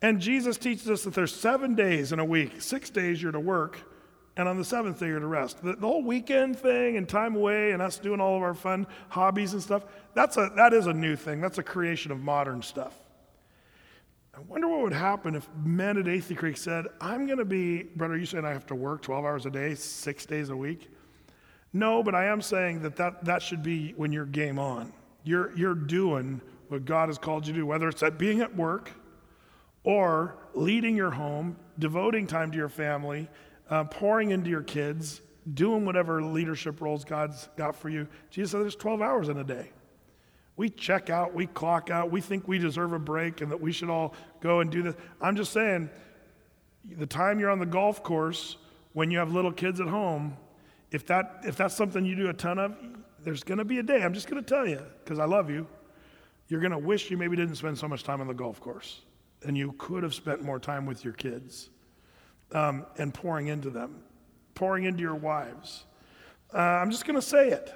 [0.00, 2.60] And Jesus teaches us that there's seven days in a week.
[2.60, 3.78] Six days you're to work,
[4.36, 5.62] and on the seventh day you're to rest.
[5.62, 8.86] The, the whole weekend thing and time away and us doing all of our fun
[9.08, 11.40] hobbies and stuff, that's a, that is a new thing.
[11.40, 12.98] That's a creation of modern stuff.
[14.34, 17.82] I wonder what would happen if men at Athey Creek said, I'm going to be,
[17.82, 20.90] brother, you saying I have to work 12 hours a day, six days a week?
[21.74, 24.92] No, but I am saying that that, that should be when you're game on.
[25.24, 28.56] You're, you're doing what God has called you to do, whether it's at being at
[28.56, 28.90] work
[29.84, 33.28] or leading your home, devoting time to your family,
[33.70, 35.20] uh, pouring into your kids,
[35.54, 38.06] doing whatever leadership roles God's got for you.
[38.30, 39.70] Jesus said there's 12 hours in a day.
[40.56, 43.72] We check out, we clock out, we think we deserve a break and that we
[43.72, 44.94] should all go and do this.
[45.20, 45.88] I'm just saying,
[46.84, 48.56] the time you're on the golf course,
[48.92, 50.36] when you have little kids at home,
[50.90, 52.76] if, that, if that's something you do a ton of,
[53.24, 55.48] there's going to be a day, I'm just going to tell you, because I love
[55.48, 55.66] you,
[56.48, 59.00] you're going to wish you maybe didn't spend so much time on the golf course.
[59.44, 61.70] And you could have spent more time with your kids
[62.52, 64.02] um, and pouring into them,
[64.54, 65.84] pouring into your wives.
[66.54, 67.72] Uh, I'm just going to say it.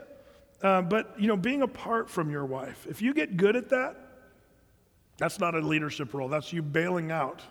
[0.62, 3.96] Uh, but, you know, being apart from your wife, if you get good at that,
[5.18, 6.28] that's not a leadership role.
[6.28, 7.42] That's you bailing out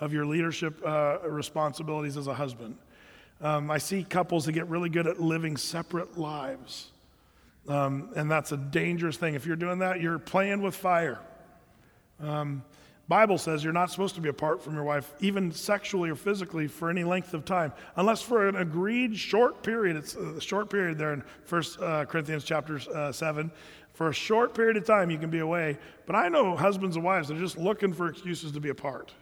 [0.00, 2.76] of your leadership uh, responsibilities as a husband.
[3.40, 6.90] Um, I see couples that get really good at living separate lives.
[7.68, 9.34] Um, and that's a dangerous thing.
[9.34, 11.18] If you're doing that, you're playing with fire.
[12.20, 12.64] Um,
[13.08, 16.66] Bible says you're not supposed to be apart from your wife, even sexually or physically,
[16.66, 19.96] for any length of time, unless for an agreed short period.
[19.96, 23.50] It's a short period there in 1 uh, Corinthians chapter uh, 7.
[23.92, 25.78] For a short period of time, you can be away.
[26.04, 29.12] But I know husbands and wives, they're just looking for excuses to be apart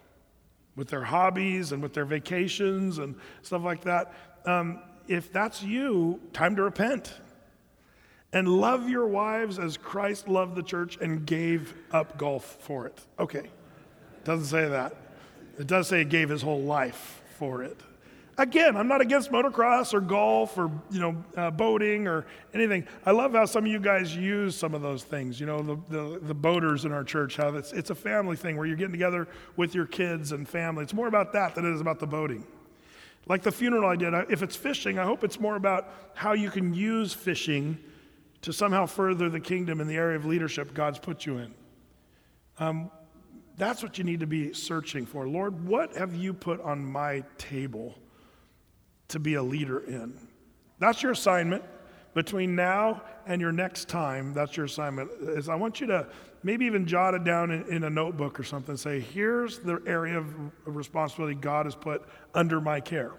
[0.77, 4.13] with their hobbies and with their vacations and stuff like that.
[4.47, 7.15] Um, if that's you, time to repent.
[8.33, 12.99] And love your wives as Christ loved the church and gave up golf for it.
[13.21, 13.49] Okay.
[14.25, 14.95] Doesn't say that.
[15.59, 17.79] It does say he gave his whole life for it.
[18.37, 22.85] Again, I'm not against motocross or golf or you know uh, boating or anything.
[23.07, 25.39] I love how some of you guys use some of those things.
[25.39, 27.37] You know the, the, the boaters in our church.
[27.37, 30.83] How it's it's a family thing where you're getting together with your kids and family.
[30.83, 32.45] It's more about that than it is about the boating.
[33.27, 34.13] Like the funeral I did.
[34.29, 37.79] If it's fishing, I hope it's more about how you can use fishing
[38.43, 41.55] to somehow further the kingdom in the area of leadership God's put you in.
[42.59, 42.91] Um,
[43.57, 45.29] that's what you need to be searching for.
[45.29, 47.95] Lord, what have you put on my table
[49.09, 50.15] to be a leader in?
[50.79, 51.63] That's your assignment
[52.15, 54.35] between now and your next time.
[54.35, 55.11] That's your assignment.
[55.21, 56.07] Is I want you to
[56.43, 58.77] maybe even jot it down in, in a notebook or something.
[58.77, 60.27] Say, here's the area of,
[60.67, 63.13] of responsibility God has put under my care.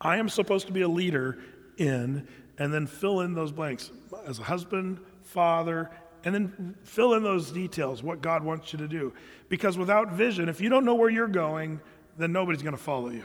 [0.00, 1.38] I am supposed to be a leader
[1.78, 2.28] in,
[2.58, 3.90] and then fill in those blanks
[4.26, 5.90] as a husband, father,
[6.24, 9.12] and then fill in those details, what God wants you to do.
[9.48, 11.80] Because without vision, if you don't know where you're going,
[12.16, 13.24] then nobody's going to follow you.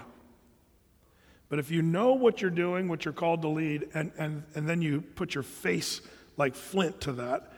[1.48, 4.68] But if you know what you're doing, what you're called to lead, and, and, and
[4.68, 6.02] then you put your face
[6.38, 7.54] like flint to that,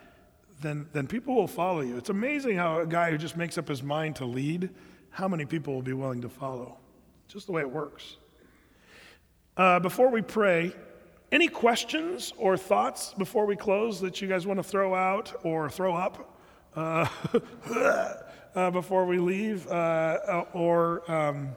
[0.62, 1.98] then, then people will follow you.
[1.98, 4.70] It's amazing how a guy who just makes up his mind to lead,
[5.10, 6.78] how many people will be willing to follow.
[7.28, 8.18] Just the way it works.
[9.58, 10.74] Uh, before we pray,
[11.32, 15.70] any questions or thoughts before we close that you guys want to throw out or
[15.70, 16.38] throw up
[16.76, 17.08] uh,
[18.56, 21.50] uh, before we leave, uh, or um,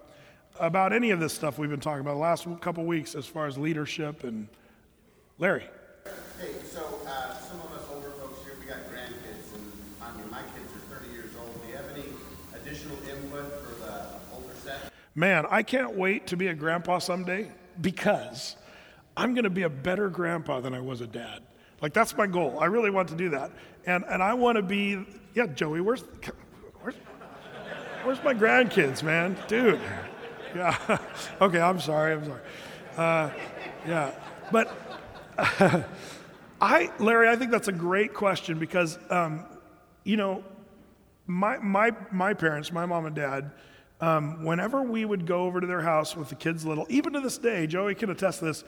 [0.60, 3.46] about any of this stuff we've been talking about the last couple weeks as far
[3.46, 4.46] as leadership and
[5.38, 5.68] Larry?
[6.40, 10.30] Hey, so uh, some of us older folks here, we got grandkids, and I mean,
[10.30, 11.62] my kids are 30 years old.
[11.62, 12.04] Do you have any
[12.54, 14.92] additional input for the older set?
[15.16, 17.50] Man, I can't wait to be a grandpa someday
[17.80, 18.56] because
[19.16, 21.42] I'm going to be a better grandpa than I was a dad.
[21.80, 22.58] Like, that's my goal.
[22.60, 23.50] I really want to do that.
[23.86, 25.04] And, and I want to be,
[25.34, 26.02] yeah, Joey, where's,
[26.80, 26.94] where's,
[28.02, 29.36] where's my grandkids, man?
[29.48, 29.80] Dude.
[30.54, 30.98] Yeah.
[31.40, 32.14] okay, I'm sorry.
[32.14, 32.40] I'm sorry.
[32.96, 33.30] Uh,
[33.86, 34.12] yeah.
[34.50, 34.76] But
[36.60, 39.44] I, Larry, I think that's a great question because, um,
[40.04, 40.44] you know,
[41.26, 43.50] my, my, my parents, my mom and dad,
[44.00, 47.20] um, whenever we would go over to their house with the kids little, even to
[47.20, 48.64] this day, Joey can attest to this,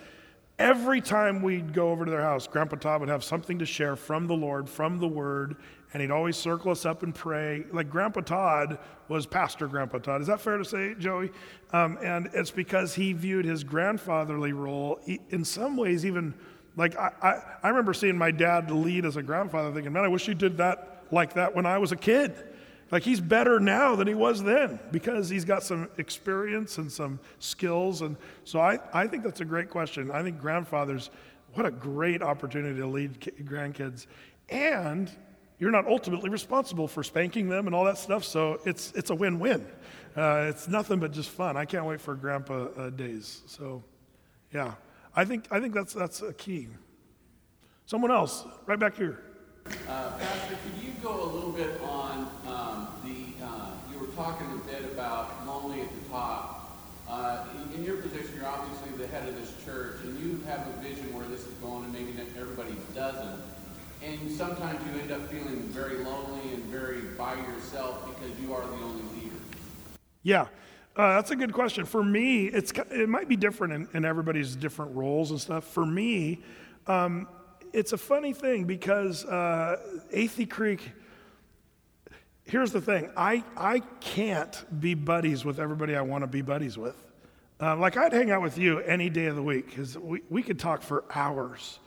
[0.59, 3.97] every time we'd go over to their house, Grandpa Todd would have something to share
[3.97, 5.57] from the Lord, from the Word,
[5.93, 7.65] and he'd always circle us up and pray.
[7.73, 8.79] Like Grandpa Todd
[9.09, 10.21] was Pastor Grandpa Todd.
[10.21, 11.31] Is that fair to say, Joey?
[11.73, 15.01] Um, and it's because he viewed his grandfatherly role,
[15.31, 16.35] in some ways, even
[16.77, 20.09] like I, I, I remember seeing my dad lead as a grandfather, thinking, man, I
[20.09, 22.35] wish he did that like that when I was a kid.
[22.91, 27.19] Like he's better now than he was then because he's got some experience and some
[27.41, 28.03] skills.
[28.03, 30.11] And so I, I think that's a great question.
[30.11, 31.11] I think grandfathers,
[31.55, 34.07] what a great opportunity to lead grandkids.
[34.49, 35.11] And
[35.59, 38.23] you're not ultimately responsible for spanking them and all that stuff.
[38.23, 39.67] So it's, it's a win win.
[40.17, 41.57] Uh, it's nothing but just fun.
[41.57, 43.43] I can't wait for grandpa uh, days.
[43.47, 43.83] So
[44.53, 44.75] yeah,
[45.15, 46.69] I think, I think that's, that's a key.
[47.87, 49.23] Someone else, right back here.
[49.89, 54.47] Uh, Pastor, could you go a little bit on um, the, uh, you were talking
[54.47, 56.79] a bit about lonely at the top.
[57.09, 60.67] Uh, in, in, your position, you're obviously the head of this church, and you have
[60.67, 63.41] a vision where this is going, and maybe not everybody doesn't.
[64.03, 68.63] And sometimes you end up feeling very lonely and very by yourself because you are
[68.63, 69.37] the only leader.
[70.23, 70.47] Yeah.
[70.97, 71.85] Uh, that's a good question.
[71.85, 75.65] For me, it's it might be different in, in everybody's different roles and stuff.
[75.65, 76.41] For me,
[76.87, 77.29] um,
[77.73, 79.77] it's a funny thing because uh,
[80.13, 80.81] Athey Creek,
[82.45, 86.79] here's the thing I, I can't be buddies with everybody I want to be buddies
[86.79, 86.97] with.
[87.61, 90.43] Uh, like, I'd hang out with you any day of the week because we, we
[90.43, 91.79] could talk for hours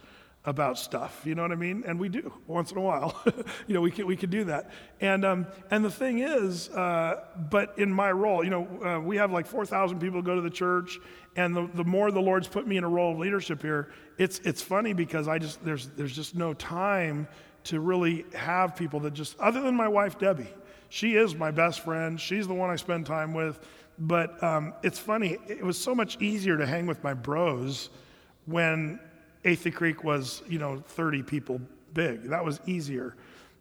[0.46, 1.22] about stuff.
[1.26, 1.84] You know what I mean?
[1.86, 3.22] And we do once in a while.
[3.68, 4.72] you know, we can, we could do that.
[5.02, 9.18] And, um, and the thing is, uh, but in my role, you know, uh, we
[9.18, 10.98] have like 4,000 people go to the church.
[11.36, 14.40] And the, the more the Lord's put me in a role of leadership here, it's,
[14.40, 17.28] it's funny because I just, there's, there's just no time
[17.66, 20.48] to really have people that just, other than my wife, Debbie,
[20.88, 22.20] she is my best friend.
[22.20, 23.60] She's the one I spend time with.
[24.00, 27.90] But um, it's funny, it was so much easier to hang with my bros
[28.46, 29.00] when
[29.44, 31.62] Athey Creek was, you know, 30 people
[31.94, 32.24] big.
[32.24, 33.16] That was easier.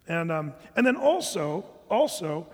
[0.07, 2.47] And, um, and then also, also,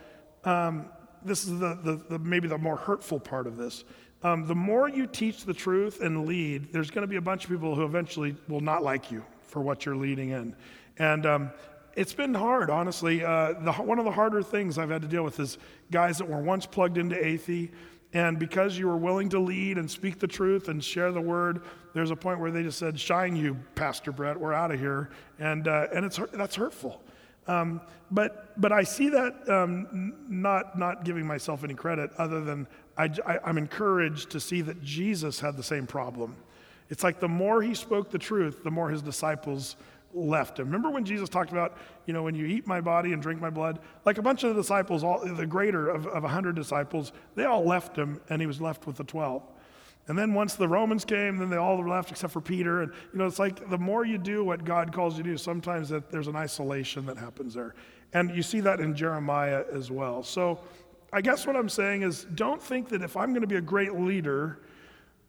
[0.45, 0.87] um,
[1.25, 3.85] this is the, the, the, maybe the more hurtful part of this.
[4.23, 7.45] Um, the more you teach the truth and lead, there's going to be a bunch
[7.45, 10.57] of people who eventually will not like you for what you're leading in.
[10.99, 11.51] And um,
[11.95, 13.25] it's been hard, honestly.
[13.25, 15.59] Uh, the, one of the harder things I've had to deal with is
[15.91, 17.71] guys that were once plugged into Athey,
[18.15, 21.63] and because you were willing to lead and speak the truth and share the word,
[21.93, 24.39] there's a point where they just said, "Shine you, Pastor Brett.
[24.39, 27.03] We're out of here," and uh, and it's that's hurtful.
[27.47, 27.81] Um,
[28.11, 33.11] but but I see that um, not not giving myself any credit, other than I,
[33.27, 36.37] I, I'm encouraged to see that Jesus had the same problem.
[36.91, 39.75] It's like the more he spoke the truth, the more his disciples
[40.15, 40.67] left him.
[40.67, 41.77] Remember when Jesus talked about,
[42.07, 43.81] you know, when you eat my body and drink my blood?
[44.05, 47.65] Like a bunch of the disciples, all, the greater of, of 100 disciples, they all
[47.65, 49.43] left him and he was left with the 12.
[50.07, 52.83] And then once the Romans came, then they all left except for Peter.
[52.83, 55.39] And, you know, it's like the more you do what God calls you to do,
[55.39, 57.75] sometimes that there's an isolation that happens there.
[58.13, 60.23] And you see that in Jeremiah as well.
[60.23, 60.61] So
[61.13, 63.63] I guess what I'm saying is don't think that if I'm going to be a
[63.63, 64.61] great leader,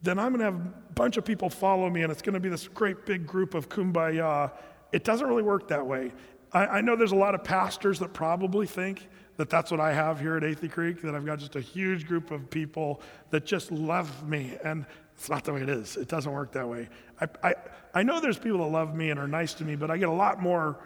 [0.01, 2.39] then I'm going to have a bunch of people follow me and it's going to
[2.39, 4.51] be this great big group of kumbaya.
[4.95, 6.13] It doesn't really work that way.
[6.53, 9.91] I, I know there's a lot of pastors that probably think that that's what I
[9.91, 13.45] have here at Athey Creek, that I've got just a huge group of people that
[13.45, 14.53] just love me.
[14.63, 15.97] And it's not the way it is.
[15.97, 16.87] It doesn't work that way.
[17.19, 17.53] I, I,
[17.93, 20.07] I know there's people that love me and are nice to me, but I get
[20.07, 20.79] a lot more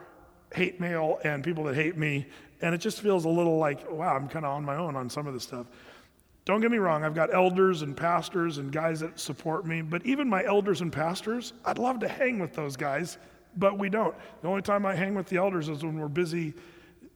[0.56, 2.26] hate mail and people that hate me.
[2.64, 5.08] And it just feels a little like, wow, I'm kind of on my own on
[5.08, 5.68] some of this stuff.
[6.46, 10.04] Don't get me wrong, I've got elders and pastors and guys that support me, but
[10.04, 13.20] even my elders and pastors, I'd love to hang with those guys,
[13.58, 14.16] but we don't.
[14.42, 16.54] The only time I hang with the elders is when we're busy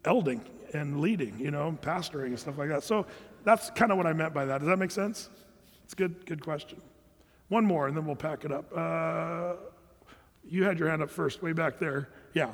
[0.06, 0.42] elding
[0.74, 2.84] and leading, you know, pastoring and stuff like that.
[2.84, 3.06] So
[3.44, 4.60] that's kind of what I meant by that.
[4.60, 5.30] Does that make sense?
[5.84, 6.82] It's a good, good question.
[7.50, 8.66] One more, and then we'll pack it up.
[8.76, 9.54] Uh,
[10.44, 12.10] you had your hand up first, way back there.
[12.34, 12.52] Yeah.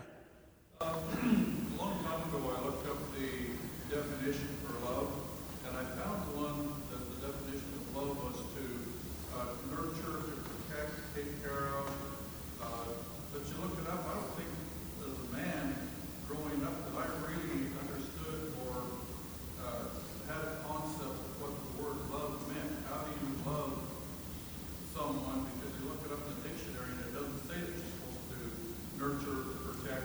[0.82, 5.12] Um, a long time ago, I looked up the definition for love,
[5.68, 8.64] and I found one that the definition of love was to
[9.36, 11.88] uh, nurture, to protect, take care of.
[12.62, 12.96] Uh,
[13.34, 14.52] but you look it up, I don't think
[15.04, 15.76] as a man
[16.28, 18.88] growing up that I really understood or
[19.66, 19.84] uh,
[20.32, 22.72] had a concept of what the word love meant.
[22.88, 23.84] How do you love
[24.96, 25.44] someone?
[25.60, 28.24] Because you look it up in the dictionary and it doesn't say that you're supposed
[28.32, 28.40] to
[29.26, 30.04] nurture, protect,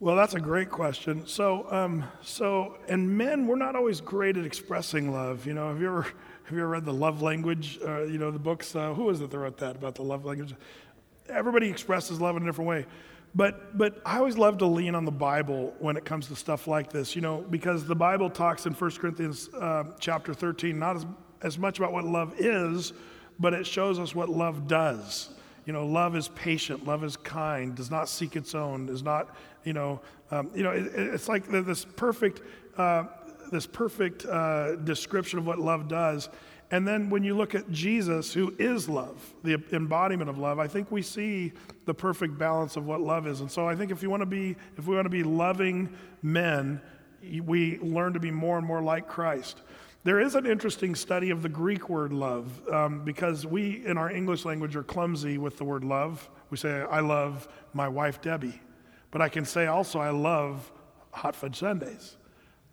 [0.00, 1.26] well, that's a great question.
[1.26, 5.46] So, um, so, and men, we're not always great at expressing love.
[5.46, 7.78] You know, have you ever have you ever read the love language?
[7.86, 8.74] Uh, you know, the books.
[8.74, 10.54] Uh, who was it that wrote that about the love language?
[11.28, 12.86] Everybody expresses love in a different way.
[13.34, 16.66] But, but I always love to lean on the Bible when it comes to stuff
[16.66, 20.96] like this, you know, because the Bible talks in 1 Corinthians uh, chapter 13 not
[20.96, 21.06] as,
[21.42, 22.92] as much about what love is,
[23.38, 25.30] but it shows us what love does.
[25.66, 29.36] You know, love is patient, love is kind, does not seek its own, is not,
[29.64, 30.00] you know,
[30.30, 32.40] um, you know, it, it's like this perfect,
[32.76, 33.04] uh,
[33.52, 36.28] this perfect uh, description of what love does.
[36.72, 40.68] And then when you look at Jesus, who is love, the embodiment of love, I
[40.68, 41.52] think we see
[41.84, 43.40] the perfect balance of what love is.
[43.40, 45.92] And so I think if you want to be, if we want to be loving
[46.22, 46.80] men,
[47.44, 49.62] we learn to be more and more like Christ.
[50.02, 54.10] There is an interesting study of the Greek word love um, because we in our
[54.10, 56.30] English language are clumsy with the word love.
[56.48, 58.58] We say, I love my wife Debbie.
[59.10, 60.72] But I can say also, I love
[61.10, 62.16] hot fudge sundaes.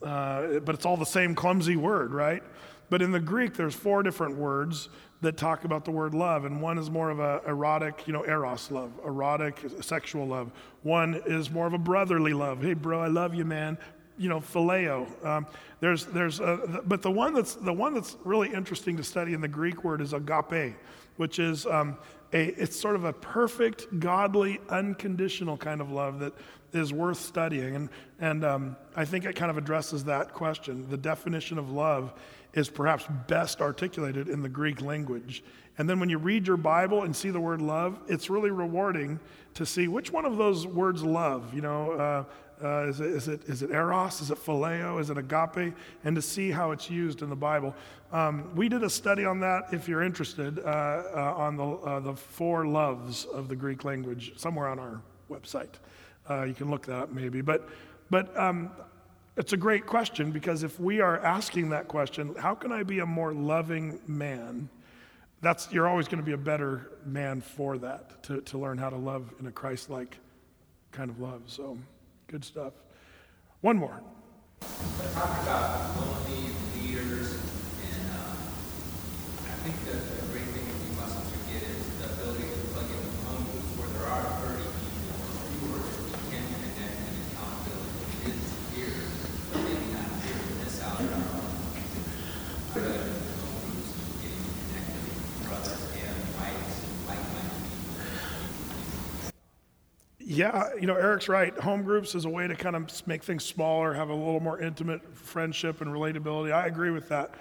[0.02, 2.44] Uh, but it's all the same clumsy word, right?
[2.90, 4.88] But in the Greek, there's four different words
[5.20, 8.24] that talk about the word love, and one is more of a erotic, you know,
[8.26, 10.52] eros love, erotic, sexual love.
[10.84, 12.62] One is more of a brotherly love.
[12.62, 13.78] Hey, bro, I love you, man
[14.18, 15.26] you know, phileo.
[15.26, 15.48] Um,
[15.80, 19.42] there's, there's, a, but the one that's the one that's really interesting to study in
[19.42, 20.76] the Greek word is agape,
[21.18, 21.98] which is um,
[22.34, 26.34] a, it's sort of a perfect, godly, unconditional kind of love that
[26.74, 27.90] is worth studying, and
[28.20, 30.90] and um, I think it kind of addresses that question.
[30.90, 32.14] The definition of love
[32.54, 35.44] is perhaps best articulated in the Greek language.
[35.78, 39.20] And then when you read your Bible and see the word love, it's really rewarding
[39.54, 41.54] to see which one of those words love.
[41.54, 42.24] You know, uh,
[42.64, 44.22] uh, is, it, is, it, is it eros?
[44.22, 45.00] Is it phileo?
[45.00, 45.76] Is it agape?
[46.04, 47.76] And to see how it's used in the Bible.
[48.12, 52.00] Um, we did a study on that, if you're interested, uh, uh, on the, uh,
[52.00, 55.76] the four loves of the Greek language, somewhere on our website.
[56.30, 57.42] Uh, you can look that up maybe.
[57.42, 57.70] But,
[58.10, 58.72] but um,
[59.36, 63.00] it's a great question because if we are asking that question, how can I be
[63.00, 64.70] a more loving man?
[65.42, 68.90] That's, you're always going to be a better man for that, to, to learn how
[68.90, 70.18] to love in a Christ like
[70.92, 71.44] kind of love.
[71.46, 71.78] So.
[72.28, 72.74] Good stuff.
[73.62, 74.02] One more.
[75.14, 78.36] Talk about lonely leaders, and uh,
[79.46, 80.17] I think that
[100.38, 101.58] yeah, you know, Eric's right.
[101.60, 104.62] Home groups is a way to kind of make things smaller, have a little more
[104.62, 106.54] intimate friendship and relatability.
[106.54, 107.32] I agree with that.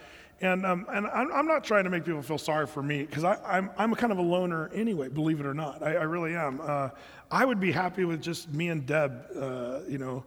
[0.41, 3.25] And, um, and I'm, I'm, not trying to make people feel sorry for me because
[3.25, 5.83] I'm, I'm kind of a loner anyway, believe it or not.
[5.83, 6.61] I, I really am.
[6.63, 6.91] Uh,
[7.31, 10.25] I would be happy with just me and Deb, uh, you know,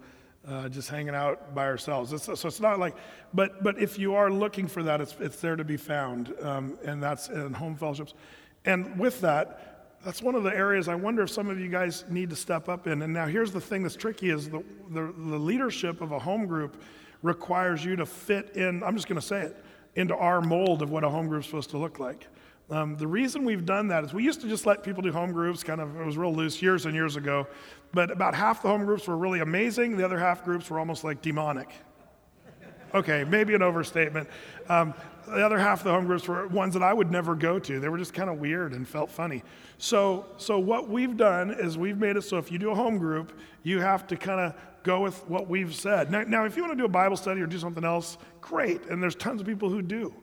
[0.48, 2.12] uh, just hanging out by ourselves.
[2.12, 2.96] It's, so it's not like,
[3.36, 6.34] but, but if you are looking for that, it's, it's there to be found.
[6.42, 8.16] Um, and that's in home fellowships.
[8.66, 9.69] And with that,
[10.04, 12.70] that's one of the areas I wonder if some of you guys need to step
[12.70, 13.02] up in.
[13.02, 16.48] And now here's the thing that's tricky is the, the, the leadership of a home
[16.48, 16.82] group
[17.22, 19.64] requires you to fit in, I'm just going to say it,
[19.96, 22.28] into our mold of what a home group's supposed to look like.
[22.70, 25.32] Um, the reason we've done that is we used to just let people do home
[25.32, 27.48] groups, kind of, it was real loose years and years ago.
[27.94, 31.04] But about half the home groups were really amazing, the other half groups were almost
[31.04, 31.72] like demonic.
[32.94, 34.30] Okay, maybe an overstatement.
[34.68, 34.94] Um,
[35.36, 37.80] the other half of the home groups were ones that I would never go to.
[37.80, 39.44] They were just kind of weird and felt funny.
[39.78, 42.98] So, so what we've done is we've made it so if you do a home
[42.98, 46.12] group, you have to kind of go with what we've said.
[46.12, 48.86] Now, now, if you want to do a Bible study or do something else, great.
[48.86, 50.14] And there's tons of people who do.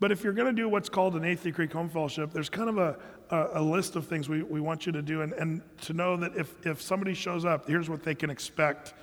[0.00, 2.68] But if you're going to do what's called an Athey Creek Home Fellowship, there's kind
[2.68, 2.98] of a,
[3.30, 6.16] a, a, list of things we, we want you to do and, and to know
[6.16, 8.94] that if, if somebody shows up, here's what they can expect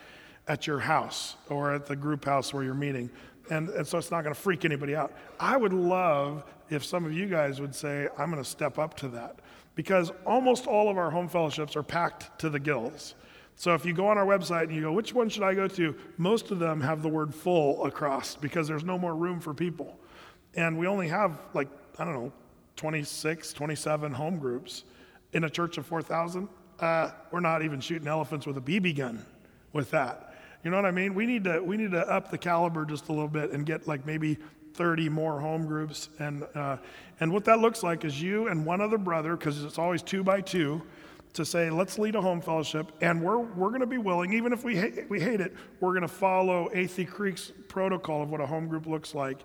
[0.48, 3.10] at your house or at the group house where you're meeting.
[3.50, 5.14] And, and so it's not going to freak anybody out.
[5.40, 8.96] I would love if some of you guys would say, I'm going to step up
[8.98, 9.40] to that
[9.76, 13.16] because almost all of our home fellowships are packed to the gills.
[13.56, 15.68] So if you go on our website and you go, which one should I go
[15.68, 15.96] to?
[16.18, 20.00] Most of them have the word full across because there's no more room for people.
[20.56, 21.68] And we only have like,
[22.00, 22.32] I don't know,
[22.78, 24.84] 26, 27 home groups
[25.34, 26.48] in a church of 4,000.
[26.80, 29.24] Uh, we're not even shooting elephants with a BB gun
[29.74, 30.31] with that.
[30.64, 31.14] You know what I mean?
[31.14, 33.88] We need to we need to up the caliber just a little bit and get
[33.88, 34.38] like maybe
[34.74, 36.10] 30 more home groups.
[36.20, 36.78] And uh,
[37.20, 40.24] and what that looks like is you and one other brother, because it's always two
[40.24, 40.82] by two,
[41.34, 44.54] to say let's lead a home fellowship, and we're we're going to be willing, even
[44.54, 48.42] if we hate, we hate it, we're going to follow Athey Creek's protocol of what
[48.42, 49.40] a home group looks like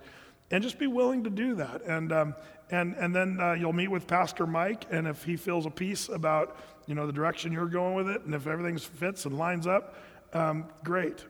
[0.51, 1.83] and just be willing to do that.
[1.83, 2.35] And, um,
[2.71, 6.09] and, and then uh, you'll meet with Pastor Mike, and if he feels a piece
[6.09, 6.57] about
[6.87, 9.97] you know, the direction you're going with it, and if everything fits and lines up,
[10.33, 11.25] um, great.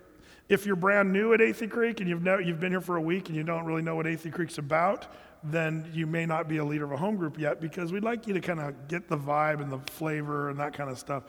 [0.48, 3.00] If you're brand new at Athey Creek and you've, never, you've been here for a
[3.00, 5.06] week and you don't really know what Athey Creek's about,
[5.42, 8.26] then you may not be a leader of a home group yet because we'd like
[8.26, 11.24] you to kind of get the vibe and the flavor and that kind of stuff.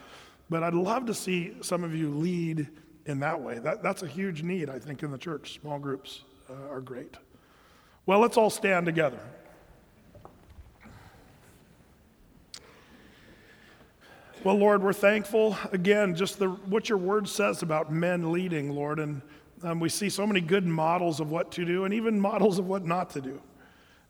[0.49, 2.67] But I'd love to see some of you lead
[3.05, 3.59] in that way.
[3.59, 5.59] That, that's a huge need, I think, in the church.
[5.61, 7.17] Small groups uh, are great.
[8.05, 9.19] Well, let's all stand together.
[14.47, 18.97] Well, Lord, we're thankful again, just the, what your word says about men leading, Lord.
[18.97, 19.21] And
[19.61, 22.65] um, we see so many good models of what to do and even models of
[22.65, 23.41] what not to do.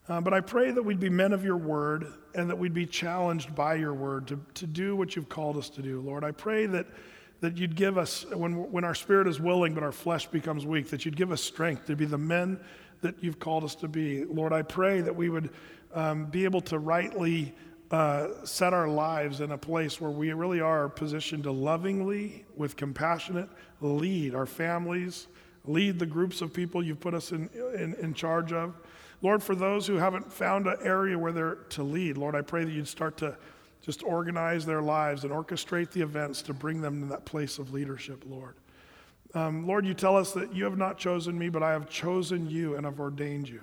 [0.08, 2.86] Uh, but I pray that we'd be men of your word and that we'd be
[2.86, 6.24] challenged by your word to, to do what you've called us to do, Lord.
[6.24, 6.86] I pray that,
[7.42, 10.92] that you'd give us, when, when our spirit is willing but our flesh becomes weak,
[10.92, 12.60] that you'd give us strength to be the men
[13.02, 14.24] that you've called us to be.
[14.24, 15.50] Lord, I pray that we would
[15.96, 17.56] um, be able to rightly
[17.92, 22.76] uh, set our lives in a place where we really are positioned to lovingly, with
[22.76, 23.50] compassionate,
[23.82, 25.28] lead our families,
[25.66, 28.76] lead the groups of people you've put us in, in, in charge of.
[29.22, 32.64] Lord, for those who haven't found an area where they're to lead, Lord, I pray
[32.66, 33.38] that you'd start to
[33.82, 37.74] just organize their lives and orchestrate the events to bring them to that place of
[37.74, 38.56] leadership, Lord.
[39.34, 42.50] Um, Lord, you tell us that you have not chosen me, but I have chosen
[42.50, 43.62] you and have ordained you.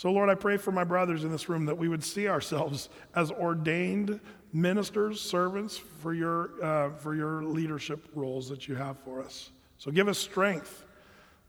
[0.00, 2.88] So, Lord, I pray for my brothers in this room that we would see ourselves
[3.14, 4.18] as ordained
[4.50, 9.50] ministers, servants for your, uh, for your leadership roles that you have for us.
[9.76, 10.86] So, give us strength.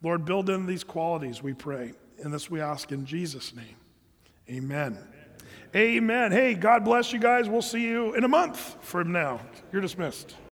[0.03, 1.94] Lord, build in these qualities, we pray.
[2.22, 3.78] And this we ask in Jesus' name.
[4.49, 4.98] Amen.
[5.73, 6.34] Amen.
[6.34, 7.48] Hey, God bless you guys.
[7.48, 9.40] We'll see you in a month from now.
[9.72, 10.36] You're dismissed.